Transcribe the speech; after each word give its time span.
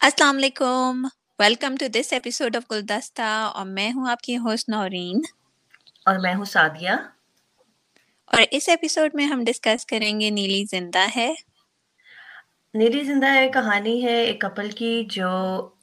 السلام 0.00 0.36
علیکم۔ 0.36 1.06
Welcome 1.38 1.76
to 1.80 1.86
this 1.86 2.12
episode 2.12 2.56
of 2.56 2.72
Guldasta 2.72 3.50
اور 3.54 3.66
میں 3.66 3.92
ہوں 3.92 4.10
آپ 4.10 4.20
کی 4.20 4.38
ہوسٹ 4.38 4.68
نورین۔ 4.68 5.20
اور 6.04 6.16
میں 6.16 6.34
ہوں 6.34 6.44
سعدیہ۔ 6.44 6.90
اور 8.26 8.42
اس 8.50 8.68
ایپیسوڈ 8.68 9.10
میں 9.14 9.26
ہم 9.26 9.44
ڈسکس 9.44 9.86
کریں 9.86 10.20
گے 10.20 10.30
نیلی 10.30 10.64
زندہ 10.70 11.06
ہے۔ 11.16 11.34
نیلی 12.74 13.04
زندہ 13.04 13.26
ہے 13.26 13.48
کہانی 13.48 14.04
ہے 14.04 14.24
ایک 14.24 14.40
کپل 14.40 14.70
کی 14.70 15.06
جو 15.10 15.28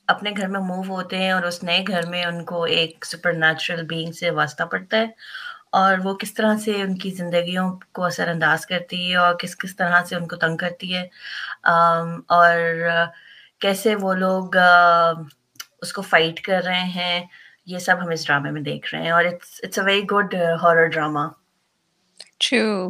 اپنے 0.07 0.31
گھر 0.37 0.47
میں 0.47 0.59
موو 0.59 0.83
ہوتے 0.87 1.17
ہیں 1.17 1.31
اور 1.31 1.43
اس 1.43 1.63
نئے 1.63 1.83
گھر 1.87 2.05
میں 2.05 2.23
ان 2.23 2.45
کو 2.45 2.63
ایک 2.63 3.05
سپر 3.05 3.33
نیچرل 3.33 3.83
بینگ 3.83 4.11
سے 4.11 4.29
واسطہ 4.29 4.63
پڑتا 4.63 4.97
ہے۔ 4.97 5.05
اور 5.69 5.97
وہ 6.03 6.15
کس 6.15 6.33
طرح 6.33 6.57
سے 6.57 6.71
ان 6.71 6.97
کی 6.97 7.11
زندگیوں 7.11 7.79
کو 7.91 8.03
اثر 8.03 8.27
انداز 8.27 8.65
کرتی 8.65 9.11
ہے 9.11 9.15
اور 9.15 9.35
کس 9.35 9.57
کس 9.57 9.75
طرح 9.75 10.03
سے 10.03 10.15
ان 10.15 10.27
کو 10.27 10.35
تنگ 10.35 10.57
کرتی 10.57 10.95
ہے۔ 10.95 11.07
اور 12.27 12.59
کیسے 13.65 13.95
وہ 13.95 14.13
لوگ 14.15 14.55
اس 15.81 15.93
کو 15.93 16.01
فائٹ 16.01 16.41
کر 16.41 16.63
رہے 16.65 16.83
ہیں، 16.95 17.25
یہ 17.65 17.79
سب 17.79 18.01
ہم 18.01 18.09
اس 18.09 18.25
ڈرامے 18.27 18.51
میں 18.51 18.61
دیکھ 18.61 18.93
رہے 18.93 19.01
ہیں 19.03 19.11
اور 19.11 19.25
it's 19.25 19.77
a 19.77 19.83
very 19.85 20.03
good 20.11 20.35
horror 20.63 20.87
drama 20.87 21.27
true 22.39 22.89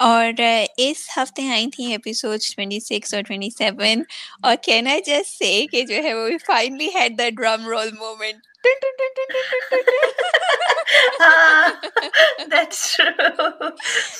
اور 0.00 0.40
اس 0.78 1.08
ہفتے 1.16 1.48
آئی 1.52 1.66
تھیں 1.70 1.90
ایپیسوڈ 1.92 2.40
ٹوینٹی 2.54 2.80
سکس 2.80 3.14
اور 3.14 3.22
ٹوینٹی 3.22 3.50
سیون 3.50 4.02
اور 4.42 4.56
کہنا 4.62 4.98
جسٹ 5.06 5.38
سے 5.38 5.66
کہ 5.72 5.82
جو 5.82 6.02
ہے 6.04 6.14
وہ 6.14 6.28
finally 6.46 6.88
had 6.94 7.18
the 7.18 7.28
drum 7.36 7.68
roll 7.68 7.92
moment 7.92 8.46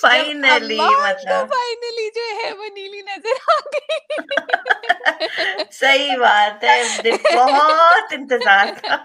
finally 0.00 0.78
مطلب 0.78 1.52
جو 2.14 2.24
ہے 2.36 2.52
وہ 2.52 2.66
نیلی 2.74 3.00
نظر 3.00 3.36
آ 3.48 3.58
گئی 3.66 3.88
صحیح 5.70 6.16
بات 6.16 6.64
ہے 6.64 6.76
بہت 7.34 8.12
انتظار 8.12 8.66
تھا 8.80 8.96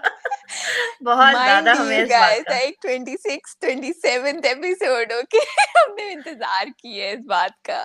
بہت 1.04 1.34
زیادہ 1.34 1.70
ہمیں 1.70 2.04
ایپیسوڈ 4.44 5.12
ہو 5.12 5.20
کے 5.30 5.38
ہم 5.76 5.94
نے 5.94 6.10
انتظار 6.12 6.66
کی 6.78 7.00
ہے 7.00 7.10
اس 7.12 7.24
بات 7.26 7.62
کا 7.64 7.82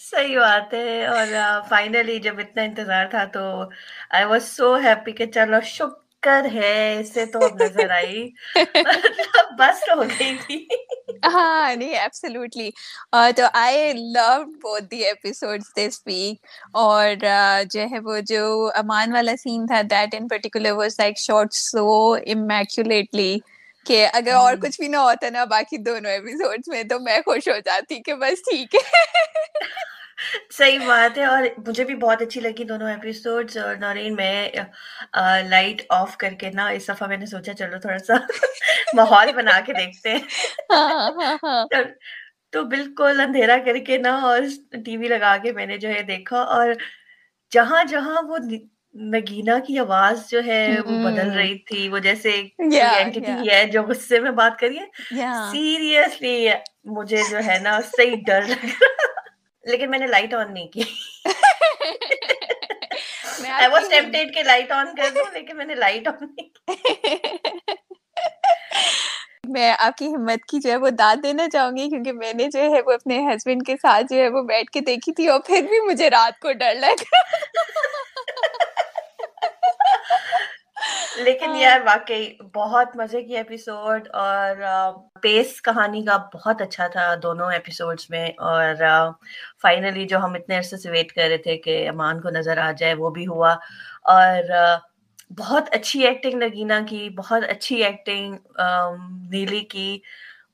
صحیح 0.00 0.38
بات 0.38 0.74
ہے 0.74 1.06
اور 1.06 1.26
فائنلی 1.68 2.18
جب 2.18 2.40
اتنا 2.40 2.62
انتظار 2.62 3.06
تھا 3.06 3.24
تو 3.32 3.44
آئی 4.10 4.24
واز 4.24 4.48
سو 4.48 4.74
ہیپی 4.84 5.12
کہ 5.12 5.26
چلو 5.26 5.60
شکر 5.64 6.05
کر 6.22 6.46
ہے 6.54 7.00
اس 7.00 7.12
سے 7.14 7.24
تو 7.26 7.44
اب 7.44 7.56
نظر 7.56 7.90
آئی 7.90 8.28
بس 9.58 9.88
ہو 9.88 10.02
گئی 10.02 10.36
تھی 10.46 10.64
ہاں 11.24 11.74
نہیں 11.76 11.94
ایبسلیوٹلی 11.94 12.70
تو 13.36 13.42
آئی 13.52 13.92
لو 14.12 14.78
دی 14.80 15.04
ایپیسوڈ 15.04 15.62
دس 15.76 16.00
ویک 16.06 16.46
اور 16.74 17.24
جو 17.70 17.82
ہے 17.92 17.98
وہ 18.04 18.18
جو 18.26 18.44
امان 18.74 19.12
والا 19.12 19.36
سین 19.36 19.66
تھا 19.66 19.80
that 19.90 20.14
in 20.14 20.28
particular 20.28 20.72
was 20.72 20.96
like 20.98 21.18
shot 21.18 21.54
so 21.54 21.86
immaculately 22.26 23.36
کہ 23.86 24.06
اگر 24.12 24.32
اور 24.32 24.56
کچھ 24.60 24.80
بھی 24.80 24.88
نہ 24.88 24.96
ہوتا 24.96 25.30
نا 25.30 25.44
باقی 25.44 25.76
دونوں 25.78 26.10
ایپیسوڈ 26.10 26.60
میں 26.66 26.82
تو 26.84 26.98
میں 27.00 27.20
خوش 27.20 27.48
ہو 27.48 27.58
جاتی 27.64 28.02
کہ 28.02 28.14
بس 28.14 28.42
ٹھیک 28.42 28.74
ہے 28.74 28.94
صحیح 30.50 30.78
بات 30.86 31.18
ہے 31.18 31.24
اور 31.24 31.42
مجھے 31.66 31.84
بھی 31.84 31.94
بہت 31.94 32.22
اچھی 32.22 32.40
لگی 32.40 32.64
دونوں 32.64 32.88
ایپیسوڈ 32.90 33.56
اور 33.64 33.76
نورین 33.76 34.14
میں 34.14 34.48
لائٹ 35.48 35.82
آف 35.88 36.16
کر 36.16 36.30
کے 36.30 36.50
نا 36.50 36.68
اس 36.68 36.88
دفعہ 36.88 37.08
میں 37.08 37.16
نے 37.16 37.26
سوچا 37.26 37.52
چلو 37.54 37.78
تھوڑا 37.78 37.98
سا 37.98 38.14
ماحول 38.94 39.32
بنا 39.32 39.60
کے 39.60 39.72
دیکھتے 39.72 40.10
ہیں۔ 40.10 40.18
ہاں، 40.70 41.10
ہاں، 41.10 41.36
ہاں۔ 41.42 41.64
تو 42.52 42.62
بالکل 42.64 43.20
اندھیرا 43.20 43.56
کر 43.64 43.78
کے 43.78 43.98
نا 43.98 44.14
اور 44.20 44.40
ٹی 44.84 44.96
وی 44.96 45.08
لگا 45.08 45.36
کے 45.42 45.52
میں 45.52 45.66
نے 45.66 45.76
جو 45.76 45.88
ہے 45.88 46.02
دیکھا 46.02 46.38
اور 46.38 46.68
جہاں 47.52 47.84
جہاں 47.84 48.22
وہ 48.22 48.38
نگینا 48.94 49.58
کی 49.58 49.78
آواز 49.78 50.30
جو 50.30 50.44
ہے 50.46 50.80
وہ 50.80 51.10
بدل 51.10 51.30
رہی 51.30 51.58
تھی 51.58 51.88
وہ 51.88 51.98
جیسے 51.98 52.30
ہے 53.50 53.66
جو 53.66 53.82
غصے 53.82 54.20
میں 54.20 54.30
بات 54.30 54.58
کریے 54.58 54.80
سیریسلی 55.50 56.48
مجھے 56.84 57.22
جو 57.30 57.38
ہے 57.46 57.58
نا 57.62 57.80
صحیح 57.96 58.14
ڈر 58.26 58.42
لگ 58.42 58.64
رہا۔ 58.64 59.15
لیکن 59.66 59.90
میں 59.90 59.98
نے 59.98 60.06
لائٹ 60.06 60.34
آن 60.34 60.54
نہیں 60.54 60.68
کی۔ 60.68 60.82
میں 69.44 69.74
آپ 69.78 69.96
کی 69.96 70.06
ہمت 70.06 70.48
کی 70.48 70.60
جو 70.60 70.70
ہے 70.70 70.76
وہ 70.76 70.90
داد 70.90 71.16
دینا 71.22 71.48
چاہوں 71.48 71.76
گی 71.76 71.88
کیونکہ 71.88 72.12
میں 72.12 72.34
نے 72.34 72.48
جو 72.52 72.60
ہے 72.60 72.80
وہ 72.86 72.92
اپنے 72.92 73.28
ہسبینڈ 73.28 73.66
کے 73.66 73.74
ساتھ 73.82 74.06
جو 74.10 74.16
ہے 74.16 74.28
وہ 74.28 74.42
بیٹھ 74.42 74.70
کے 74.70 74.80
دیکھی 74.80 75.12
تھی 75.12 75.28
اور 75.28 75.40
پھر 75.40 75.62
بھی 75.62 75.80
مجھے 75.80 76.10
رات 76.10 76.40
کو 76.40 76.52
ڈر 76.52 76.74
لگا 76.74 77.18
لیکن 81.16 81.46
ہاں۔ 81.46 81.58
یار 81.58 81.80
واقعی 81.84 82.26
بہت 82.54 82.96
مزے 82.96 83.22
کی 83.22 83.36
ایپیسوڈ 83.36 84.08
اور 84.14 84.56
پیس 85.22 85.60
کہانی 85.62 86.04
کا 86.04 86.16
بہت 86.34 86.62
اچھا 86.62 86.86
تھا 86.86 87.14
دونوں 87.22 87.50
ایپیسوڈس 87.52 88.10
میں 88.10 88.26
اور 88.50 88.82
فائنلی 89.62 90.04
جو 90.06 90.18
ہم 90.18 90.34
اتنے 90.34 90.58
عرصے 90.58 90.76
سے 90.76 90.90
ویٹ 90.90 91.12
کر 91.12 91.28
رہے 91.28 91.38
تھے 91.38 91.56
کہ 91.58 91.88
امان 91.88 92.20
کو 92.20 92.30
نظر 92.30 92.58
آ 92.58 92.70
جائے 92.72 92.94
وہ 92.94 93.10
بھی 93.10 93.26
ہوا 93.26 93.54
اور 94.10 94.52
بہت 95.38 95.68
اچھی 95.72 96.04
ایکٹنگ 96.06 96.42
نگینا 96.42 96.80
کی 96.88 97.08
بہت 97.16 97.48
اچھی 97.48 97.82
ایکٹنگ 97.84 98.36
نیلی 99.30 99.60
کی 99.66 99.98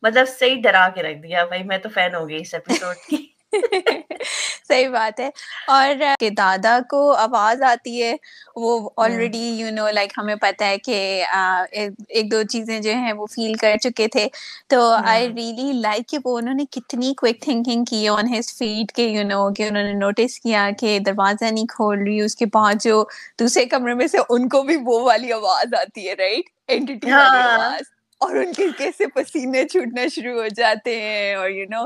مطلب 0.03 0.29
صحیح 0.29 0.61
ڈرا 0.63 0.89
کے 0.95 1.03
رکھ 1.03 1.19
دیا 1.19 1.45
بھائی 1.45 1.63
میں 1.65 1.79
تو 1.79 1.89
فین 1.89 2.15
ہو 2.15 2.29
گئی 2.29 2.41
اس 2.41 2.55
ایپیسوڈ 2.55 2.97
کی 3.09 3.27
صحیح 4.69 4.89
بات 4.89 5.21
ہے۔ 5.21 5.29
اور 5.69 5.95
دادا 6.37 6.79
کو 6.91 7.01
آواز 7.15 7.63
آتی 7.63 8.03
ہے 8.03 8.15
وہ 8.57 8.71
آلریڈی 8.97 9.45
یو 9.51 9.71
نو 9.71 9.89
لائک 9.91 10.13
ہمیں 10.19 10.35
پتا 10.41 10.67
ہے 10.67 10.79
کہ 10.79 10.97
ایک 11.73 12.31
دو 12.33 12.43
چیزیں 12.51 12.79
جو 12.81 12.93
ہیں 12.95 13.13
وہ 13.13 13.27
فیل 13.27 13.55
کر 13.55 13.77
چکے 13.79 14.09
تھے۔ 14.09 14.27
تو 14.69 14.81
آئی 15.05 15.29
ریئلی 15.29 15.73
لائک 15.81 16.09
کہ 16.09 16.19
وہ 16.25 16.37
انہوں 16.39 16.55
نے 16.55 16.65
کتنی 16.71 17.13
کوئک 17.15 17.41
تھنکنگ 17.41 17.85
کی 17.85 18.07
آن 18.09 18.35
ہز 18.35 18.53
فیڈ 18.59 18.93
کے 18.93 19.05
یو 19.07 19.23
نو 19.25 19.53
کہ 19.55 19.63
انہوں 19.63 19.83
نے 19.83 19.93
نوٹس 19.95 20.39
کیا 20.41 20.69
کہ 20.81 20.99
دروازہ 21.07 21.45
نہیں 21.45 21.67
کھول 21.69 21.99
رہی 21.99 22.21
اس 22.21 22.37
کے 22.37 22.47
پاس 22.53 22.85
جو 22.85 23.03
دوسرے 23.39 23.65
کمرے 23.67 23.95
میں 23.95 24.07
سے 24.07 24.19
ان 24.29 24.49
کو 24.49 24.63
بھی 24.63 24.77
وہ 24.85 25.01
والی 25.01 25.33
آواز 25.33 25.75
آتی 25.75 26.09
ہے 26.09 26.15
رائٹ 26.15 26.51
اینٹی 26.69 27.13
والی 27.13 27.43
آواز۔ 27.43 27.92
اور 28.23 28.37
ان 28.37 28.53
کے 28.53 28.67
کیسے 28.79 29.07
پسینے 29.15 29.65
چھوٹنا 29.69 30.07
شروع 30.15 30.35
ہو 30.41 30.47
جاتے 30.57 31.01
ہیں 31.01 31.35
اور 31.35 31.51
یو 31.51 31.67
نو 31.71 31.85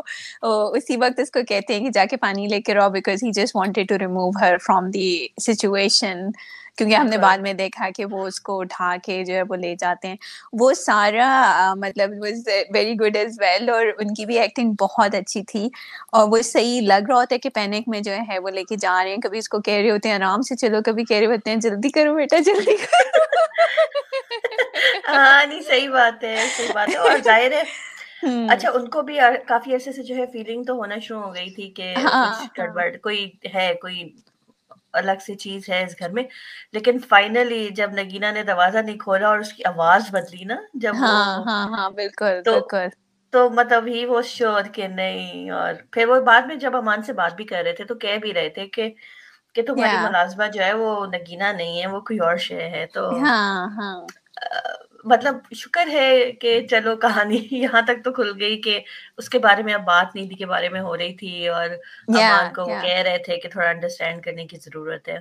اسی 0.77 0.97
وقت 0.97 1.21
اس 1.21 1.31
کو 1.31 1.45
کہتے 1.49 1.75
ہیں 1.75 1.85
کہ 1.85 1.91
جا 1.91 2.05
کے 2.11 2.17
پانی 2.17 2.47
لے 2.49 2.61
کے 2.61 2.75
رہو 2.75 2.91
because 2.91 3.25
he 3.25 3.31
just 3.33 3.57
wanted 3.57 3.89
to 3.89 3.99
remove 3.99 4.31
her 4.41 4.57
from 4.67 4.91
the 4.91 5.27
situation 5.43 6.31
کیونکہ 6.79 6.95
ہم 6.95 7.07
نے 7.07 7.19
بعد 7.19 7.39
میں 7.39 7.53
دیکھا 7.53 7.89
کہ 7.97 8.05
وہ 8.05 8.27
اس 8.27 8.41
کو 8.41 8.59
اٹھا 8.61 8.95
کے 9.05 9.23
جو 9.25 9.35
ہے 9.35 9.43
وہ 9.49 9.57
لے 9.57 9.75
جاتے 9.81 10.09
ہیں. 10.09 10.17
وہ 10.61 10.73
سارا 10.75 11.73
مطلب 11.79 12.11
ویری 12.75 12.95
گڈ 13.01 13.17
ایز 13.17 13.39
ویل 13.41 13.71
اور 13.71 13.87
ان 13.99 14.13
کی 14.15 14.27
بھی 14.27 14.39
ایکٹنگ 14.39 14.73
بہت 14.81 15.15
اچھی 15.15 15.43
تھی. 15.43 15.69
اور 16.13 16.29
وہ 16.33 16.41
صحیح 16.45 16.81
لگ 16.81 17.09
رہا 17.09 17.17
ہوتا 17.17 17.35
ہے 17.35 17.39
کہ 17.39 17.51
پینک 17.55 17.89
میں 17.89 18.01
جو 18.01 18.13
ہے 18.29 18.39
وہ 18.39 18.51
لے 18.51 18.65
کے 18.65 18.77
جا 18.81 19.03
رہے 19.03 19.11
ہیں. 19.11 19.21
کبھی 19.23 19.39
اس 19.39 19.49
کو 19.49 19.61
کہہ 19.61 19.81
رہے 19.81 19.91
ہوتے 19.91 20.09
ہیں 20.09 20.17
آرام 20.17 20.43
سے 20.49 20.57
چلو. 20.57 20.83
کبھی 20.87 21.05
کہہ 21.05 21.19
رہے 21.19 21.27
ہوتے 21.27 21.51
ہیں 21.51 21.57
جلدی 21.61 21.91
کرو 21.91 22.15
بیٹا 22.15 22.39
جلدی 22.47 22.77
کرو. 22.77 23.16
ہاں 25.17 25.47
نہیں 25.47 25.63
صحیح 25.63 25.89
بات 25.91 26.25
ہے 26.25 26.37
صحیح 26.49 26.71
بات 26.71 26.89
ہے۔ 26.89 26.99
اور 26.99 27.19
ظاہر 27.21 27.53
ہے 27.53 27.63
اچھا 28.49 28.71
ان 28.71 28.89
کو 28.91 29.03
بھی 29.03 29.17
کافی 29.47 29.75
عرصے 29.75 29.93
سے 29.93 30.03
جو 30.05 30.15
ہے 30.17 30.27
فیلنگ 30.33 30.65
تو 30.65 30.75
ہونا 30.75 30.99
شروع 31.01 31.21
ہو 31.21 31.35
گئی 31.35 31.51
تھی 31.51 31.71
کہ 31.73 31.89
ہاں، 31.99 32.13
کچھ 32.19 32.47
گڑبڑ 32.59 32.85
ہاں۔ 32.85 32.99
کوئی 33.03 33.25
ہے 33.55 33.73
کوئی 33.81 34.03
الگ 34.95 35.19
سی 35.21 35.35
چیز 35.37 35.69
ہے 35.69 35.83
اس 35.85 35.99
گھر 35.99 36.11
میں۔ 36.11 36.23
لیکن 36.75 36.99
فائنلی 37.09 37.69
جب 37.75 37.93
نگینا 37.95 38.31
نے 38.33 38.43
دروازہ 38.45 38.79
نہیں 38.79 38.99
کھولا 38.99 39.29
اور 39.29 39.39
اس 39.39 39.53
کی 39.53 39.65
آواز 39.67 40.11
بدلی 40.11 40.45
نا 40.45 40.57
جب 40.81 40.97
ہاں 41.01 41.35
ہاں 41.47 41.65
ہاں 41.69 41.89
بالکل 41.93 42.35
بالکل۔ 42.45 42.89
تو 43.33 43.49
مطلب 43.51 43.87
ہی 43.87 44.05
وہ 44.07 44.21
شور 44.27 44.65
کہ 44.73 44.87
نہیں 44.91 45.51
اور 45.53 45.73
پھر 45.93 46.09
وہ 46.09 46.21
بعد 46.23 46.43
میں 46.43 46.57
جب 46.57 46.77
امان 46.77 47.03
سے 47.03 47.13
بات 47.15 47.35
بھی 47.35 47.45
کر 47.47 47.63
رہے 47.65 47.73
تھے 47.75 47.85
تو 47.85 47.95
کہہ 47.97 48.19
بھی 48.19 48.35
رہے 48.35 48.49
تھے 48.51 48.67
کہ 48.69 48.89
کہ 49.55 49.63
تمہاری 49.65 49.97
ملازمہ 49.99 50.45
جو 50.51 50.63
ہے 50.63 50.73
وہ 50.75 50.91
نگینا 51.09 51.51
نہیں 51.53 51.81
ہے 51.81 51.87
وہ 51.89 52.01
کوئی 52.03 52.19
اور 52.21 52.37
شے 52.41 52.69
ہے 52.71 52.85
تو 52.93 53.09
ہاں 53.21 53.45
ہاں۔ 53.73 54.01
مطلب 55.07 55.35
شکر 55.55 55.89
ہے 55.93 56.33
کہ 56.33 56.67
چلو 56.67 56.97
کہانی 56.97 57.39
یہاں 57.51 57.83
تک 57.83 58.05
تو 58.05 58.13
کھل 58.13 58.33
گئی 58.41 58.61
کہ 58.61 58.81
اس 59.17 59.29
کے 59.29 59.39
بارے 59.39 59.63
میں 59.63 59.75
اب 59.75 59.85
بات 59.85 60.17
نیدی 60.17 60.35
کے 60.35 60.47
بارے 60.47 60.69
میں 60.69 60.81
ہو 60.81 60.97
رہی 60.97 61.15
تھی 61.15 61.49
اور 61.49 61.69
امان 62.09 62.55
کو 62.55 62.65
کہہ 62.83 63.01
رہے 63.01 63.19
تھے 63.19 63.37
کہ 63.37 63.49
تھوڑا 63.49 63.69
انڈرسٹینڈ 63.69 64.23
کرنے 64.23 64.47
کی 64.47 64.57
ضرورت 64.57 65.09
ہے۔ 65.09 65.19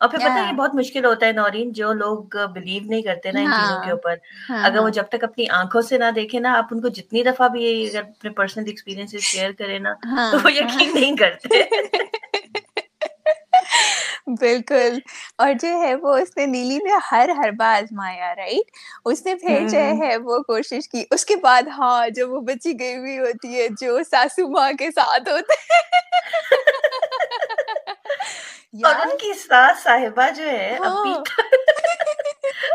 اور 0.00 0.08
پھر 0.08 0.18
پتہ 0.18 0.38
یہ 0.38 0.52
بہت 0.52 0.74
مشکل 0.74 1.04
ہوتا 1.04 1.26
ہے 1.26 1.32
نورین 1.32 1.72
جو 1.72 1.92
لوگ 1.92 2.22
بلیو 2.54 2.82
نہیں 2.84 3.02
کرتے 3.02 3.32
نا 3.32 3.40
ان 3.40 3.52
چیزوں 3.52 3.82
کے 3.82 3.90
اوپر۔ 3.90 4.16
اگر 4.62 4.78
وہ 4.78 4.88
جب 4.88 5.04
تک 5.08 5.24
اپنی 5.24 5.48
آنکھوں 5.48 5.82
سے 5.82 5.98
نہ 5.98 6.10
دیکھے 6.14 6.40
نا 6.40 6.54
آپ 6.58 6.64
ان 6.70 6.80
کو 6.80 6.88
جتنی 6.88 7.22
دفعہ 7.22 7.48
بھی 7.48 7.96
اپنے 7.96 8.30
پرسنل 8.30 8.64
ایکسپیرینس 8.66 9.14
شیئر 9.20 9.50
کرے 9.58 9.78
نا 9.78 9.94
تو 10.32 10.38
وہ 10.44 10.52
یقین 10.52 10.90
نہیں 10.94 11.16
کرتے۔ 11.16 11.62
بالکل۔ 14.26 14.98
اور 15.38 15.52
جو 15.62 15.68
ہے 15.80 15.94
وہ 15.94 16.16
اس 16.16 16.36
نے 16.36 16.46
نیلی 16.46 16.76
نے 16.78 16.96
ہر 17.10 17.28
ہر 17.36 17.50
بار 17.56 17.76
آزمایا 17.76 18.34
رائٹ 18.34 18.70
اس 19.04 19.24
نے 19.26 19.34
پھر 19.36 19.66
جو 19.68 19.78
ہے 20.00 20.16
وہ 20.18 20.38
کوشش 20.46 20.88
کی۔ 20.88 21.04
اس 21.10 21.24
کے 21.24 21.36
بعد 21.42 21.68
ہاں 21.78 22.08
جو 22.16 22.28
وہ 22.30 22.40
بچی 22.42 22.78
گئی 22.80 22.96
ہوئی 22.96 23.18
ہوتی 23.18 23.54
ہے 23.54 23.68
جو 23.80 23.98
ساسو 24.10 24.48
ماں 24.50 24.70
کے 24.78 24.90
ساتھ 24.90 25.28
ہوتے 25.28 25.62
اور 28.84 28.94
ان 29.02 29.16
کی 29.18 29.32
ساس 29.38 29.82
صاحبہ 29.82 30.28
جو 30.36 30.44
ہے 30.44 30.76
ابھی 30.82 31.12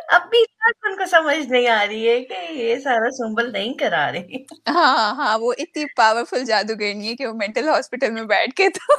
ابھی 0.10 0.44
تک 0.46 0.86
ان 0.86 0.96
کو 0.98 1.06
سمجھ 1.10 1.38
نہیں 1.40 1.68
آ 1.69 1.86
رہی 1.86 2.07
ہے 2.10 2.19
کہ 2.24 2.36
یہ 2.54 2.80
سارا 2.80 3.10
سنبل 3.12 3.51
نہیں 3.51 3.74
کرا 3.74 4.12
رہی۔ 4.12 4.44
ہاں 4.69 4.86
ہاں 5.16 5.38
وہ 5.40 5.54
اتنی 5.57 5.86
پاورفل 5.96 6.44
جادوگرنی 6.46 7.07
ہے 7.07 7.16
کہ 7.16 7.28
وہ 7.28 7.34
مینٹل 7.36 7.68
ہاسپٹل 7.69 8.12
میں 8.12 8.24
بیٹھ 8.25 8.56
کے 8.56 8.69
تو 8.69 8.94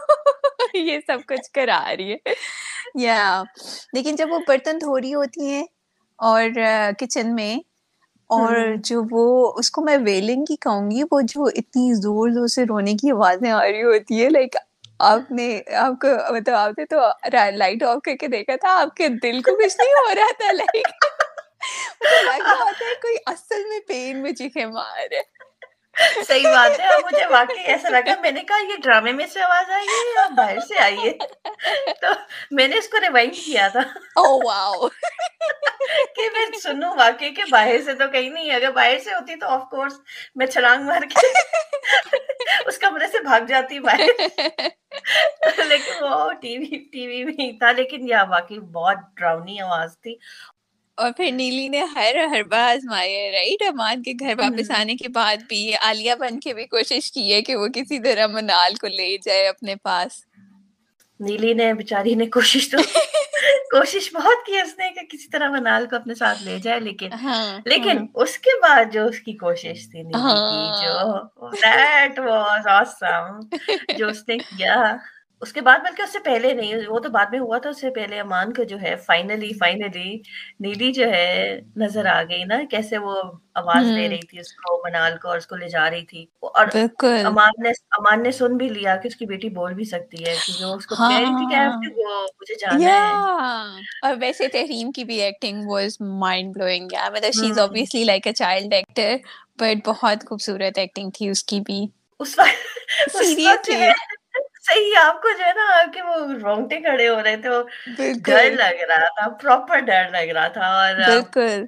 یہ 0.75 0.99
سب 1.07 1.19
کچھ 1.27 1.53
کرا 1.53 1.97
رہی 1.99 2.13
ہے۔ 2.13 2.33
یا۔ 2.95 3.43
لیکن 3.93 4.17
جب 4.17 4.27
وہ 4.31 4.39
برتن 4.49 4.79
دھو 4.81 5.01
رہی 5.01 5.15
ہوتی 5.15 5.51
ہیں 5.51 5.65
اور 6.19 6.43
کچن 6.99 7.35
میں 7.35 7.57
اور 8.31 8.57
جو 8.85 9.03
وہ 9.11 9.53
اس 9.57 9.71
کو 9.71 9.83
میں 9.83 9.97
ویلنگ 9.97 10.45
کی 10.45 10.57
کہوں 10.57 10.91
گی 10.91 11.03
وہ 11.11 11.21
جو 11.21 11.45
اتنی 11.45 11.95
زور 11.95 12.31
زور 12.31 12.47
سے 12.47 12.65
رونے 12.65 12.93
کی 12.93 13.11
آوازیں 13.11 13.51
آ 13.51 13.63
رہی 13.63 13.83
ہوتی 13.83 14.25
ہے 14.25 14.29
لائک 14.29 14.57
آپ 14.99 15.31
نے 15.33 15.61
آپ 15.77 15.93
کو 16.01 16.35
مطلب 16.35 16.55
آپ 16.55 16.79
نے 16.79 16.85
تو 16.85 16.97
لائٹ 17.57 17.83
آف 17.83 17.99
کر 18.05 18.17
کے 18.17 18.27
دیکھا 18.27 18.57
تھا 18.57 18.81
آپ 18.81 18.97
کے 18.97 19.09
دل 19.09 19.43
کو 19.43 19.57
کچھ 19.57 19.77
نہیں 19.79 19.93
ہو 19.93 20.15
رہا 20.15 20.33
تھا 20.39 20.53
لائک 20.53 20.87
کوئی 23.03 23.17
اصل 23.27 23.69
میں 23.69 23.81
پین 23.81 24.23
میں 24.23 24.67
مار 24.67 25.13
ہے۔ 25.13 25.40
صحیح 26.27 26.49
بات 26.49 26.81
ہے 26.81 26.87
مجھے 27.05 27.27
واقعی 27.27 27.65
ایسا 27.65 27.89
لگا 27.89 28.21
میں 28.21 28.31
نے 28.31 28.41
کہا 28.41 28.63
یہ 28.63 28.77
ڈرامے 28.83 29.13
میں 29.13 29.27
سے 29.27 29.41
آواز 29.41 29.71
آئی 29.71 29.87
ہے 29.87 30.13
یا 30.17 30.29
باہر 30.37 30.61
سے 30.61 30.79
آئی 30.79 30.99
ہے؟ 30.99 31.13
تو 32.01 32.07
میں 32.51 32.69
نے 32.69 32.79
اس 32.79 32.89
کو 32.89 33.01
ریوائنڈ 33.01 33.35
کیا 33.35 33.69
تھا۔ 33.69 33.81
کہ 36.17 36.29
میں 36.33 36.59
سنوں 36.63 36.95
واقعی 36.97 37.31
کہ 37.31 37.43
باہر 37.51 37.83
سے 37.85 37.95
تو 37.95 38.09
کہیں 38.09 38.31
نہیں 38.31 38.55
اگر 38.55 38.71
باہر 38.71 38.99
سے 38.99 39.11
ہوتی 39.11 39.37
تو 39.37 39.49
آف 39.49 39.63
کورس 39.71 39.93
میں 40.35 40.47
چھلانگ 40.47 40.85
مار 40.85 41.03
کے 41.03 41.27
اس 42.67 42.79
کمرے 42.79 43.07
سے 43.07 43.23
بھاگ 43.23 43.41
جاتی 43.41 43.79
باہر۔ 43.79 44.07
لیکن 45.65 46.05
وہ 46.05 46.33
ٹی 46.33 46.59
وی 46.59 46.79
ٹی 46.93 47.07
وی 47.07 47.25
میں 47.25 47.59
تھا 47.59 47.73
لیکن 47.73 48.09
یہ 48.09 48.17
واقعی 48.29 48.59
بہت 48.59 48.97
ڈراؤنی 49.17 49.61
آواز 49.61 49.99
تھی۔ 50.03 50.17
اور 50.99 51.13
پھر 51.17 51.31
نیلی 51.33 51.69
نے 51.69 51.81
ہر 51.95 52.17
ہر 52.31 52.43
بار 52.43 52.71
آزمائی 52.71 53.15
ہے 53.17 53.31
رائٹ 53.31 53.63
امان 53.69 54.03
کے 54.03 54.13
گھر 54.21 54.35
واپس 54.39 54.71
آنے 54.71 54.97
کے 54.97 55.09
بعد 55.09 55.37
بھی 55.49 55.75
عالیہ 55.75 56.15
بن 56.15 56.41
کے 56.41 56.55
بھی 56.55 56.67
کوشش 56.67 57.13
کی 57.13 57.33
ہے 57.35 57.43
کہ 57.43 57.57
وہ 57.57 57.67
کسی 57.75 57.99
طرح 57.99 58.27
منال 58.27 58.75
کو 58.75 58.87
لے 58.87 59.17
جائے 59.23 59.47
اپنے 59.49 59.77
پاس۔ 59.77 60.25
نیلی 61.21 61.55
نے 61.55 61.73
بیچاری 61.75 62.15
نے 62.15 62.27
کوشش 62.27 62.69
تو 62.71 62.79
کوشش 63.71 64.13
بہت 64.15 64.47
کی 64.47 64.59
اس 64.59 64.75
نے 64.79 64.91
کہ 64.91 65.07
کسی 65.07 65.29
طرح 65.29 65.51
منال 65.51 65.87
کو 65.87 65.97
اپنے 65.97 66.15
ساتھ 66.15 66.43
لے 66.43 66.59
جائے 66.59 66.81
لیکن 66.81 67.13
ہاں، 67.13 67.59
لیکن 67.65 67.99
ہاں۔ 67.99 68.07
اس 68.15 68.39
کے 68.39 68.51
بعد 68.63 68.93
جو 68.93 69.05
اس 69.07 69.21
کی 69.21 69.33
کوشش 69.33 69.89
تھی 69.91 70.03
نیلی 70.03 70.35
کی 70.35 70.83
جو 70.83 71.51
دیٹ 71.55 72.19
واز 72.19 72.67
آسم 72.67 73.41
جو 73.99 74.09
اس 74.09 74.29
نے 74.29 74.39
کیا۔ 74.59 74.97
اس 75.43 75.53
کے 75.53 75.61
بعد 75.61 75.79
بلکہ 75.79 76.03
اس 76.03 76.13
سے 76.13 76.19
پہلے 76.19 76.53
نہیں 76.53 76.87
وہ 76.89 76.99
تو 76.99 77.09
بعد 77.09 77.27
میں 77.31 77.39
ہوا 77.39 77.59
تھا 77.59 77.71
اس 77.71 77.81
سے 77.81 77.91
پہلے 77.91 78.19
امان 78.21 78.53
کو 78.53 78.63
جو 78.63 78.77
ہے 78.83 78.95
فائنلی 79.07 79.53
فائنلی 79.59 80.11
نیلی 80.61 80.93
جو 80.93 81.11
ہے 81.11 81.27
نظر 81.77 82.07
آ 82.07 82.23
گئی 82.23 82.45
نا 82.45 82.61
کیسے 82.71 82.99
وہ 82.99 83.23
آواز 83.55 83.93
دے 83.95 84.09
رہی 84.09 84.27
تھی 84.27 84.39
اس 84.39 84.53
کو 84.55 84.77
منال 84.85 85.17
کو 85.17 85.29
اور 85.29 85.37
اس 85.37 85.47
کو 85.47 85.57
لے 85.57 85.69
جا 85.69 85.91
رہی 85.91 86.05
تھی۔ 86.05 86.25
اور 86.43 86.67
امان 87.25 87.63
نے 87.63 87.71
امان 87.91 88.23
نے 88.23 88.31
سن 88.31 88.57
بھی 88.57 88.69
لیا 88.69 88.97
کہ 88.97 89.09
اس 89.09 89.17
کی 89.17 89.27
بیٹی 89.27 89.49
بول 89.51 89.75
بھی 89.75 89.85
سکتی 89.85 90.25
ہے 90.25 90.37
کہ 90.37 90.65
وہ 90.65 90.75
اس 90.75 90.87
کو 90.87 90.95
کہہ 90.97 91.19
رہی 91.19 91.35
تھی 91.37 91.47
کہ 91.47 91.61
وہ 91.97 92.23
مجھے 92.41 92.55
جانا 92.55 92.79
ہے۔ 92.79 93.15
اور 94.01 94.15
ویسے 94.21 94.49
تحریم 94.49 94.91
کی 94.93 95.05
بھی 95.05 95.21
ایکٹنگ 95.21 95.63
واز 95.67 95.97
مائنڈ 96.01 96.55
بلوئنگ 96.55 96.89
مطلب 97.13 97.33
she 97.33 97.51
is 97.51 97.59
obviously 97.59 98.05
like 98.05 98.27
a 98.27 98.33
child 98.33 98.75
actor 98.75 99.17
but 99.59 99.89
بہت 99.89 100.27
خوبصورت 100.29 100.79
ایکٹنگ 100.79 101.11
تھی 101.15 101.29
اس 101.29 101.45
کی 101.45 101.61
بھی۔ 101.61 101.87
اس 102.21 102.39
وقت 102.39 102.69
سیریسلی 103.13 103.91
صحیح 104.71 104.97
آپ 105.03 105.21
کو 105.23 105.29
جو 105.39 105.45
ہے 105.45 105.53
نا 105.53 105.83
کہ 105.95 106.03
وہ 106.03 106.17
رونگٹے 106.43 106.81
کھڑے 106.81 107.09
ہو 107.09 107.23
رہے 107.23 107.37
تھے 107.37 107.49
وہ 107.49 107.63
ڈر 108.25 108.51
لگ 108.51 108.83
رہا 108.89 109.09
تھا 109.09 109.29
پراپر 109.43 109.81
ڈر 109.81 110.09
لگ 110.11 110.33
رہا 110.33 110.49
تھا 110.49 110.67
اور 110.67 111.01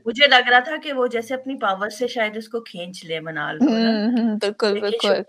مجھے 0.07 0.27
لگ 0.27 0.49
رہا 0.49 0.61
تھا 0.61 0.77
کہ 0.83 0.93
وہ 0.93 1.07
جیسے 1.07 1.35
اپنی 1.35 1.57
پاور 1.57 1.89
سے 1.89 2.09
شاید 2.09 2.37
اس 2.37 2.49
کو 2.49 2.61
کھینچ 2.61 3.05
لے 3.05 3.21
منال 3.21 3.59
بالکل 3.59 4.81
بالکل 4.81 5.23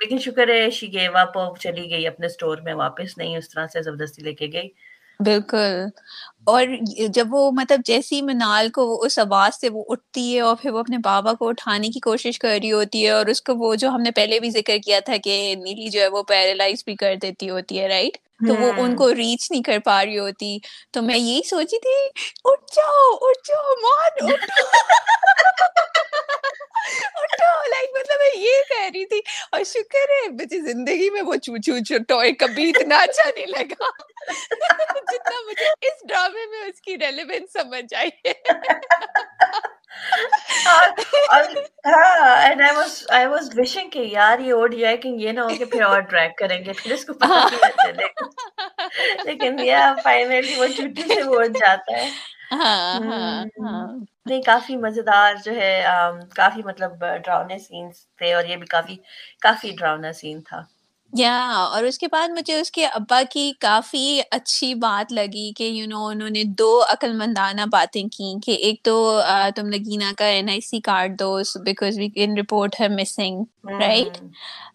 لیکن 0.00 0.18
شکر 0.18 0.48
ہے 0.48 0.68
شی 0.70 0.92
گیو 0.92 1.16
اپ 1.16 1.38
چلی 1.58 1.90
گئی 1.90 2.06
اپنے 2.06 2.26
اسٹور 2.26 2.58
میں 2.58 2.74
واپس 2.74 3.18
نہیں 3.18 3.36
اس 3.36 3.48
طرح 3.48 3.66
سے 3.66 3.82
زبردستی 3.82 4.22
لے 4.22 4.32
کے 4.34 4.46
گئی 4.52 4.68
بالکل 5.20 5.84
اور 6.48 6.66
جب 7.10 7.26
وہ 7.30 7.50
مطلب 7.52 7.80
جیسی 7.84 8.20
منال 8.22 8.68
کو 8.70 8.84
اس 9.02 9.18
آواز 9.18 9.60
سے 9.60 9.68
وہ 9.68 9.84
اٹھتی 9.88 10.34
ہے 10.34 10.40
اور 10.40 10.56
پھر 10.56 10.70
وہ 10.70 10.78
اپنے 10.78 10.98
بابا 11.04 11.32
کو 11.34 11.48
اٹھانے 11.48 11.88
کی 11.88 12.00
کوشش 12.00 12.38
کر 12.38 12.58
رہی 12.62 12.72
ہوتی 12.72 13.04
ہے 13.04 13.10
اور 13.10 13.26
اس 13.26 13.42
کو 13.42 13.54
وہ 13.56 13.74
جو 13.76 13.88
ہم 13.88 14.02
نے 14.02 14.10
پہلے 14.12 14.38
بھی 14.40 14.50
ذکر 14.50 14.78
کیا 14.84 15.00
تھا 15.00 15.16
کہ 15.24 15.34
نیلی 15.58 15.88
جو 15.88 16.00
ہے 16.00 16.08
وہ 16.08 16.22
پیرالائز 16.24 16.82
بھی 16.84 16.94
کر 16.96 17.14
دیتی 17.22 17.50
ہوتی 17.50 17.80
ہے 17.80 17.88
رائٹ 17.88 18.16
تو 18.40 18.54
وہ 18.56 18.72
ان 18.76 18.94
کو 18.96 19.12
ریچ 19.14 19.50
نہیں 19.50 19.62
کر 19.62 19.78
پا 19.84 20.04
رہی 20.04 20.18
ہوتی۔ 20.18 20.58
تو 20.92 21.02
میں 21.02 21.16
یہی 21.16 21.40
سوچی 21.46 21.78
تھی 21.78 21.96
اٹھ 22.44 22.74
جاؤ 22.76 23.08
اٹھ 23.20 23.48
جاؤ 23.48 23.74
مان 23.78 24.26
اٹھو 24.26 24.64
لائک 27.68 27.90
مطلب 27.98 28.16
میں 28.18 28.42
یہ 28.42 28.62
کہہ 28.68 28.90
رہی 28.94 29.06
تھی 29.06 29.20
اور 29.52 29.60
شکر 29.64 30.10
ہے 30.10 30.28
مجھے 30.28 30.60
زندگی 30.60 31.10
میں 31.10 31.22
وہ 31.22 31.34
چو 31.34 31.56
چو 31.56 31.72
چو 31.88 31.94
ٹوئے 32.08 32.32
کبھی 32.32 32.68
اتنا 32.70 32.98
اچھا 32.98 33.30
نہیں 33.36 33.46
لگا۔ 33.46 33.90
جتنا 35.12 35.40
مجھے 35.46 35.64
اس 35.64 36.08
ڈرامے 36.08 36.46
میں 36.46 36.64
اس 36.64 36.80
کی 36.80 36.98
ریلیونس 36.98 37.52
سمجھ 37.52 37.94
آئی۔ 37.94 38.10
ہے 43.96 44.04
یار 44.04 44.38
یہ 44.38 44.52
اوٹ 44.52 44.74
جائے 44.74 44.96
کہ 44.96 45.08
یہ 45.08 45.32
نہ 45.32 45.40
ہو 45.40 45.48
کہ 45.58 45.64
پھر 45.64 45.82
اور 45.82 46.00
ڈریک 46.00 46.38
کریں 46.38 46.64
گے 46.64 46.72
پھر 46.72 46.92
اس 46.92 47.04
کو 47.04 47.12
پتہ 47.12 47.26
نہیں 47.26 47.70
چلے۔ 47.86 48.06
لیکن 49.24 49.58
یہ 49.66 49.76
فائنلی 50.04 50.54
وہ 50.56 50.66
چھٹی 50.66 51.02
سے 51.14 51.22
وہ 51.22 51.44
جاتا 51.44 51.96
ہے۔ 51.96 52.08
ہاں 52.52 53.00
ہاں 53.00 53.42
ہاں۔ 53.42 53.86
نہیں 54.28 54.42
کافی 54.42 54.76
مزیدار 54.76 55.34
جو 55.44 55.52
ہے 55.52 55.84
کافی 56.34 56.62
مطلب 56.64 57.04
ڈراؤنے 57.24 57.58
سینس 57.58 58.06
تھے 58.16 58.34
اور 58.34 58.44
یہ 58.44 58.56
بھی 58.56 58.66
کافی 58.66 58.96
کافی 59.40 59.70
ڈراؤنا 59.70 60.12
سین 60.12 60.40
تھا۔ 60.40 60.62
یا 61.12 61.36
اور 61.50 61.82
اس 61.82 61.98
کے 61.98 62.06
بعد 62.12 62.28
مجھے 62.28 62.60
اس 62.60 62.70
کے 62.70 62.86
ابا 62.86 63.22
کی 63.30 63.52
کافی 63.60 64.20
اچھی 64.30 64.74
بات 64.74 65.12
لگی 65.12 65.52
کہ 65.52 65.64
یو 65.64 65.86
نو 65.86 66.06
انہوں 66.06 66.30
نے 66.30 66.42
دو 66.44 66.82
عقل 66.88 67.12
مندانہ 67.12 67.60
باتیں 67.72 68.02
کی 68.02 68.34
کہ 68.46 68.50
ایک 68.50 68.82
تو 68.82 69.20
تم 69.56 69.66
نگینا 69.66 70.12
کا 70.18 70.24
این 70.24 70.48
آئی 70.48 70.60
سی 70.60 70.80
کارڈ 70.80 71.18
دو 71.18 71.38
بیکاز 71.64 71.98
وی 71.98 72.08
کین 72.08 72.38
رپورٹ 72.38 72.80
ہے 72.80 72.88
مسنگ 72.88 73.44
رائٹ 73.80 74.18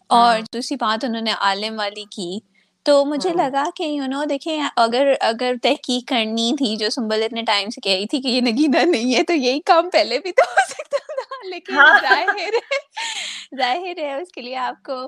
اور 0.06 0.40
دوسری 0.52 0.76
بات 0.76 1.04
انہوں 1.04 1.22
نے 1.22 1.32
عالم 1.38 1.78
والی 1.78 2.04
کی 2.10 2.38
تو 2.86 3.04
مجھے 3.04 3.28
ہاں۔ 3.30 3.36
لگا 3.36 3.64
کہ 3.74 3.82
یو 3.82 4.06
نو 4.06 4.24
دیکھیں 4.24 4.62
اگر 4.76 5.12
اگر 5.20 5.54
تحقیق 5.62 6.08
کرنی 6.08 6.52
تھی 6.58 6.76
جو 6.76 6.90
سنبل 6.90 7.22
اتنے 7.22 7.42
ٹائم 7.42 7.70
سے 7.70 7.80
کہی 7.80 8.06
تھی 8.06 8.20
کہ 8.20 8.28
یہ 8.28 8.40
نگینا 8.40 8.84
نہیں 8.84 9.14
ہے 9.14 9.22
تو 9.22 9.32
یہی 9.32 9.60
کام 9.66 9.90
پہلے 9.90 10.18
بھی 10.18 10.32
تو 10.32 10.50
ہو 10.50 10.66
سکتا 10.68 10.98
تھا 11.14 11.46
لیکن 11.48 11.76
ہاں۔ 11.76 11.98
ظاہر 12.02 12.54
ہے 12.54 12.78
ظاہر 13.56 13.98
ہے 13.98 14.14
اس 14.14 14.32
کے 14.32 14.40
لیے 14.40 14.56
آپ 14.56 14.82
کو 14.82 15.06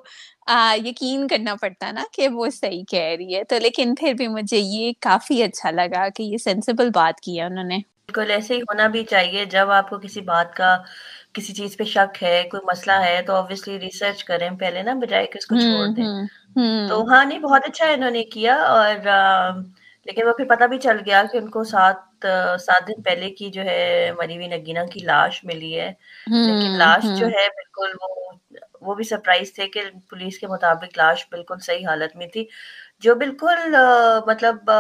یقین 0.85 1.27
کرنا 1.29 1.55
پڑتا 1.55 1.91
نا 1.93 2.03
کہ 2.13 2.29
وہ 2.29 2.49
صحیح 2.51 2.83
کہہ 2.89 3.15
رہی 3.19 3.35
ہے 3.35 3.43
تو 3.45 3.59
لیکن 3.59 3.95
پھر 3.95 4.13
بھی 4.13 4.29
مجھے 4.29 4.59
یہ 4.59 4.93
کافی 5.01 5.43
اچھا 5.43 5.71
لگا 5.71 6.09
کہ 6.09 6.23
یہ 6.23 6.37
سینسیبل 6.39 6.91
بات 6.91 7.21
کی 7.21 7.39
ہے 7.39 7.45
انہوں 7.45 7.65
نے 7.65 7.79
بالکل 8.07 8.31
ایسے 8.31 8.55
ہی 8.55 8.61
ہونا 8.61 8.87
بھی 8.87 9.05
چاہیے 9.05 9.45
جب 9.45 9.71
آپ 9.71 9.89
کو 9.91 9.99
کسی 9.99 10.21
بات 10.21 10.55
کا 10.57 10.77
کسی 11.37 11.55
چیز 11.55 11.77
پہ 11.77 11.85
شک 11.85 12.23
ہے 12.23 12.43
کوئی 12.51 12.61
مسئلہ 12.67 12.93
ہے 13.05 13.21
تو 13.27 13.35
آبویسلی 13.35 13.79
ریسرچ 13.81 14.25
کریں 14.25 14.51
پہلے 14.61 14.83
نا 14.83 14.95
بجائے 14.95 15.27
کہ 15.27 15.39
اس 15.39 15.47
کو 15.47 15.55
چھوڑ 15.57 15.87
دیں۔ 15.87 16.07
تو 16.89 17.03
ہاں 17.09 17.25
نہیں 17.25 17.39
بہت 17.39 17.63
اچھا 17.65 17.87
انہوں 17.87 18.11
نے 18.11 18.23
کیا 18.25 18.55
اور 18.55 19.09
لیکن 20.07 20.27
وہ 20.27 20.33
پھر 20.33 20.45
پتہ 20.45 20.65
بھی 20.65 20.79
چل 20.79 20.97
گیا 21.07 21.23
کہ 21.33 21.37
ان 21.37 21.49
کو 21.51 21.65
سات 21.65 22.27
سات 22.61 22.89
دن 22.89 23.03
پہلے 23.03 23.31
کی 23.31 23.51
جو 23.51 23.63
ہے 23.63 24.11
مری 24.19 24.37
ہوئی 24.37 24.49
نگینا 24.49 24.85
کی 24.87 25.01
لاش 25.01 25.45
ملی 25.45 25.81
ہے۔ 25.81 25.93
لیکن 26.27 26.79
لاش 26.79 27.05
جو 27.19 27.27
ہے 27.27 27.47
بالکل 27.49 27.93
وہ 28.03 28.31
وہ 28.81 28.95
بھی 28.95 29.05
سرپرائز 29.05 29.53
تھے 29.55 29.67
کہ 29.69 29.83
پولیس 30.11 30.39
کے 30.39 30.47
مطابق 30.47 30.99
لاش 30.99 31.27
بالکل 31.31 31.59
صحیح 31.59 31.87
حالت 31.87 32.17
میں 32.17 32.27
تھی۔ 32.27 32.47
جو 33.01 33.15
بالکل 33.15 33.75
مطلب 34.27 34.71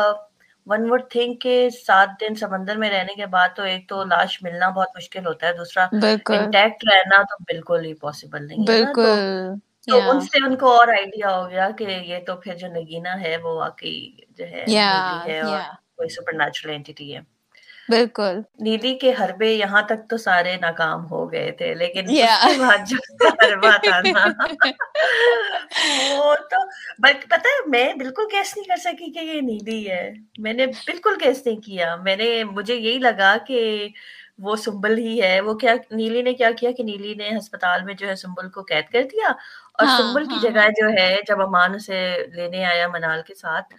ون 0.66 0.90
وڈ 0.90 1.02
تھنک 1.11 1.42
کہ 1.42 1.70
سات 1.70 2.08
دن 2.20 2.35
سمندر 2.35 2.76
میں 2.76 2.90
رہنے 2.90 3.14
کے 3.14 3.26
بعد 3.26 3.49
تو 3.56 3.62
ایک 3.62 3.88
تو 3.88 4.04
لاش 4.04 4.42
ملنا 4.42 4.68
بہت 4.68 4.88
مشکل 4.96 5.26
ہوتا 5.26 5.46
ہے 5.46 5.52
دوسرا 5.52 5.87
انٹیکٹ 6.32 6.85
رہنا 6.92 7.23
تو 7.23 7.44
بالکل 7.44 7.85
ہی 7.85 7.94
پاسبل 7.94 8.46
نہیں 8.46 8.62
ہے 8.62 8.92
تو 9.87 10.11
ان 10.11 10.20
سے 10.20 10.46
ان 10.46 10.56
کو 10.56 10.73
اور 10.78 10.88
آئیڈیا 10.88 11.37
ہو 11.37 11.50
گیا 11.50 11.70
کہ 11.70 11.85
یہ 11.85 12.18
تو 12.26 12.37
پھر 12.37 12.54
جو 12.54 12.66
نگینا 12.68 13.20
ہے 13.20 13.37
وہ 13.37 13.54
واقعی 13.56 14.11
جو 14.30 14.44
ہے 14.44 14.64
کوئی 15.96 16.08
سپر 16.08 16.32
نیچرل 16.32 16.70
اینٹی 16.70 17.14
ہے۔ 17.14 17.20
بالکل۔ 17.88 18.40
نیلی 18.61 18.95
کے 18.99 19.12
حربے 19.21 19.52
یہاں 19.52 19.83
تک 19.83 20.09
تو 20.11 20.16
سارے 20.16 20.57
ناکام 20.57 21.05
ہو 21.11 21.31
گئے 21.33 21.50
تھے 21.52 21.75
لیکن 21.75 22.09
اس 22.11 22.37
کے 22.38 22.52
بعد 22.59 22.87
جو 22.87 22.97
حربہ 23.40 23.76
تھا 23.83 24.00
نا۔ 24.02 24.25
وہ 26.11 26.35
تو 26.50 26.61
پتہ 27.02 27.49
ہے 27.49 27.69
میں 27.69 27.93
بالکل 27.95 28.28
کیس 28.31 28.57
نہیں 28.57 28.64
کر 28.64 28.76
سکی 28.81 29.12
کہ 29.12 29.25
یہ 29.25 29.40
نیلی 29.43 29.90
ہے۔ 29.90 30.05
میں 30.38 30.52
نے 30.52 30.66
بالکل 30.87 31.19
کیس 31.21 31.47
نہیں 31.47 31.61
کیا۔ 31.61 31.95
میں 31.97 32.16
نے 32.16 32.28
مجھے 32.45 32.75
یہی 32.75 32.99
لگا 32.99 33.37
کہ 33.47 33.88
وہ 34.38 34.57
سمبل 34.57 34.99
ہی 34.99 35.21
ہے۔ 35.23 35.40
وہ 35.40 35.55
کیا 35.55 35.75
نیلی 35.90 36.23
نے 36.23 36.35
کیا 36.35 36.50
کیا 36.52 36.71
کہ 36.73 36.83
نیلی 36.83 37.14
نے 37.14 37.28
ہسپتال 37.38 37.83
میں 37.85 37.95
جو 37.95 38.09
ہے 38.09 38.14
سمبل 38.16 38.49
کو 38.50 38.62
قید 38.62 38.90
کر 38.93 39.02
دیا 39.02 39.28
اور 39.75 39.87
ہاں، 39.87 39.97
سمبل 39.99 40.25
کی 40.25 40.35
ہاں، 40.35 40.40
جگہ 40.40 40.59
ہاں۔ 40.59 40.71
جو 40.81 40.88
ہے 40.93 41.16
جب 41.28 41.40
امان 41.43 41.75
اسے 41.75 42.00
لینے 42.33 42.64
آیا 42.64 42.88
منال 42.88 43.23
کے 43.26 43.35
ساتھ 43.35 43.75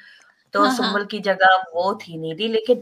تو۔ 0.54 0.66
سمبل 0.78 1.06
کی 1.06 1.20
جگہ 1.22 1.48
وہ 1.74 1.94
تھی 2.00 2.16
نیلی 2.18 2.48
لیکن 2.48 2.80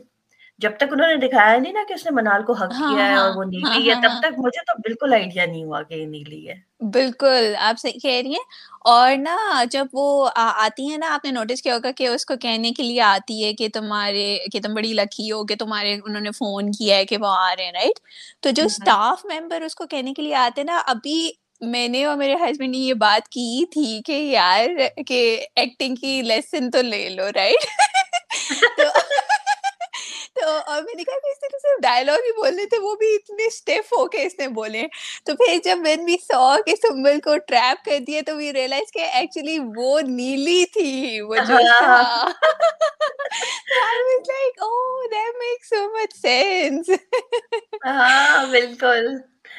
جب 0.60 0.72
تک 0.78 0.92
انہوں 0.92 1.08
نے 1.08 1.16
دکھایا 1.18 1.58
نہیں 1.58 1.74
نا 1.74 1.84
کہ 1.88 1.94
اس 1.94 2.06
نے 2.06 2.12
منال 2.12 2.44
کو 2.44 2.54
حق 2.54 2.72
ہاں، 2.72 2.90
کیا 2.90 3.08
ہے 3.08 3.16
اور 3.16 3.36
وہ 3.36 3.44
نیلی 3.46 3.90
ہے 3.90 3.96
تب 3.96 4.22
تک 4.22 4.38
مجھے 4.38 4.64
تو 4.64 4.78
بالکل 4.80 5.14
آئیڈیا 5.14 5.46
نہیں 5.46 5.64
ہوا 5.64 5.82
کہ 5.82 5.94
یہ 5.94 6.06
نیلی 6.06 6.48
ہے 6.50 6.54
بالکل 6.92 7.54
آپ 7.60 7.80
صحیح 7.80 8.00
کہہ 8.02 8.22
رہی 8.24 8.32
ہیں۔ 8.32 8.44
اور 8.86 9.16
نا 9.18 9.36
جب 9.72 9.86
وہ 9.94 10.30
آتی 10.36 10.90
ہیں 10.90 10.98
نا 10.98 11.14
آپ 11.14 11.26
نے 11.26 11.32
نوٹس 11.32 11.62
کیا 11.62 11.76
ہوگا 11.76 11.92
کہ 11.92 12.08
اس 12.08 12.26
کو 12.26 12.36
کہنے 12.42 12.72
کے 12.72 12.84
لیے 12.84 13.02
آتی 13.02 13.44
ہے 13.44 13.54
کہ 13.54 13.68
تمہارے 13.74 14.26
کہ 14.52 14.60
تم 14.62 14.74
بڑی 14.74 14.94
لکی 14.94 15.32
ہو 15.32 15.44
کہ 15.46 15.56
تمہارے 15.56 15.94
انہوں 15.96 16.22
نے 16.22 16.32
فون 16.32 16.72
کیا 16.72 16.98
ہے 16.98 17.06
کہ 17.06 17.18
وہ 17.18 17.28
آ 17.30 17.54
رہے 17.56 17.66
ہیں 17.66 17.72
رائٹ 17.74 18.00
تو 18.42 18.50
جو 18.52 18.64
اسٹاف 18.66 19.26
ممبر 19.26 19.62
اس 19.62 19.76
کو 19.76 19.86
کہنے 19.86 20.14
کے 20.14 20.22
لیے 20.22 20.36
آتے 20.38 20.64
نا 20.64 20.82
ابھی 20.88 21.32
میں 21.66 21.88
نے 21.88 22.04
اور 22.06 22.16
میرے 22.18 22.36
ہسبینڈ 22.36 22.72
نے 22.72 22.78
یہ 22.80 22.94
بات 23.00 23.28
کی 23.30 23.66
تھی 23.72 24.00
کہ 24.06 24.12
یار 24.12 24.68
کہ 25.08 25.20
ایکٹنگ 25.56 25.96
کی 25.96 26.22
لیسن 26.24 26.70
تو 26.72 26.82
لے 26.84 27.08
لو 27.10 27.30
رائٹ 27.36 27.66
تو 28.78 28.84
تو 30.36 30.48
اور 30.66 30.82
میں 30.82 30.94
نے 30.96 31.04
کہا 31.04 31.20
کہ 31.20 31.32
اس 31.32 31.44
نے 31.44 31.60
صرف 31.60 31.82
ڈائلگ 31.82 32.26
ہی 32.26 32.32
بولنے 32.32 32.66
تھے 32.66 32.80
وہ 32.80 32.96
بھی 32.96 33.14
اتنے 33.16 33.46
اسٹیف 33.46 33.94
ہو 33.94 34.06
کے 34.08 34.24
اس 34.24 34.40
نے 34.40 34.48
بولے۔ 34.56 34.84
تو 35.26 35.36
پھر 35.36 35.58
جب 35.64 35.78
وین 35.86 36.04
وی 36.06 36.16
سو 36.24 36.56
کہ 36.66 36.76
سمبل 36.76 37.20
کو 37.20 37.38
ٹریپ 37.48 37.86
کر 37.86 38.00
دیے 38.08 38.22
تو 38.22 38.36
وی 38.36 38.52
ریئلائز 38.54 38.92
کہ 38.92 39.06
ایکچولی 39.14 39.58
وہ 39.76 40.00
نیلی 40.10 40.66
تھی 40.74 41.22
وہ 41.22 41.36
جو 41.48 41.58
like 44.28 44.62
oh 44.62 44.72
that 45.08 45.36
make 45.36 45.66
so 45.66 45.88
much 45.94 46.16
sense 46.22 46.90
ہاں 47.86 48.46
بالکل۔ 48.48 49.08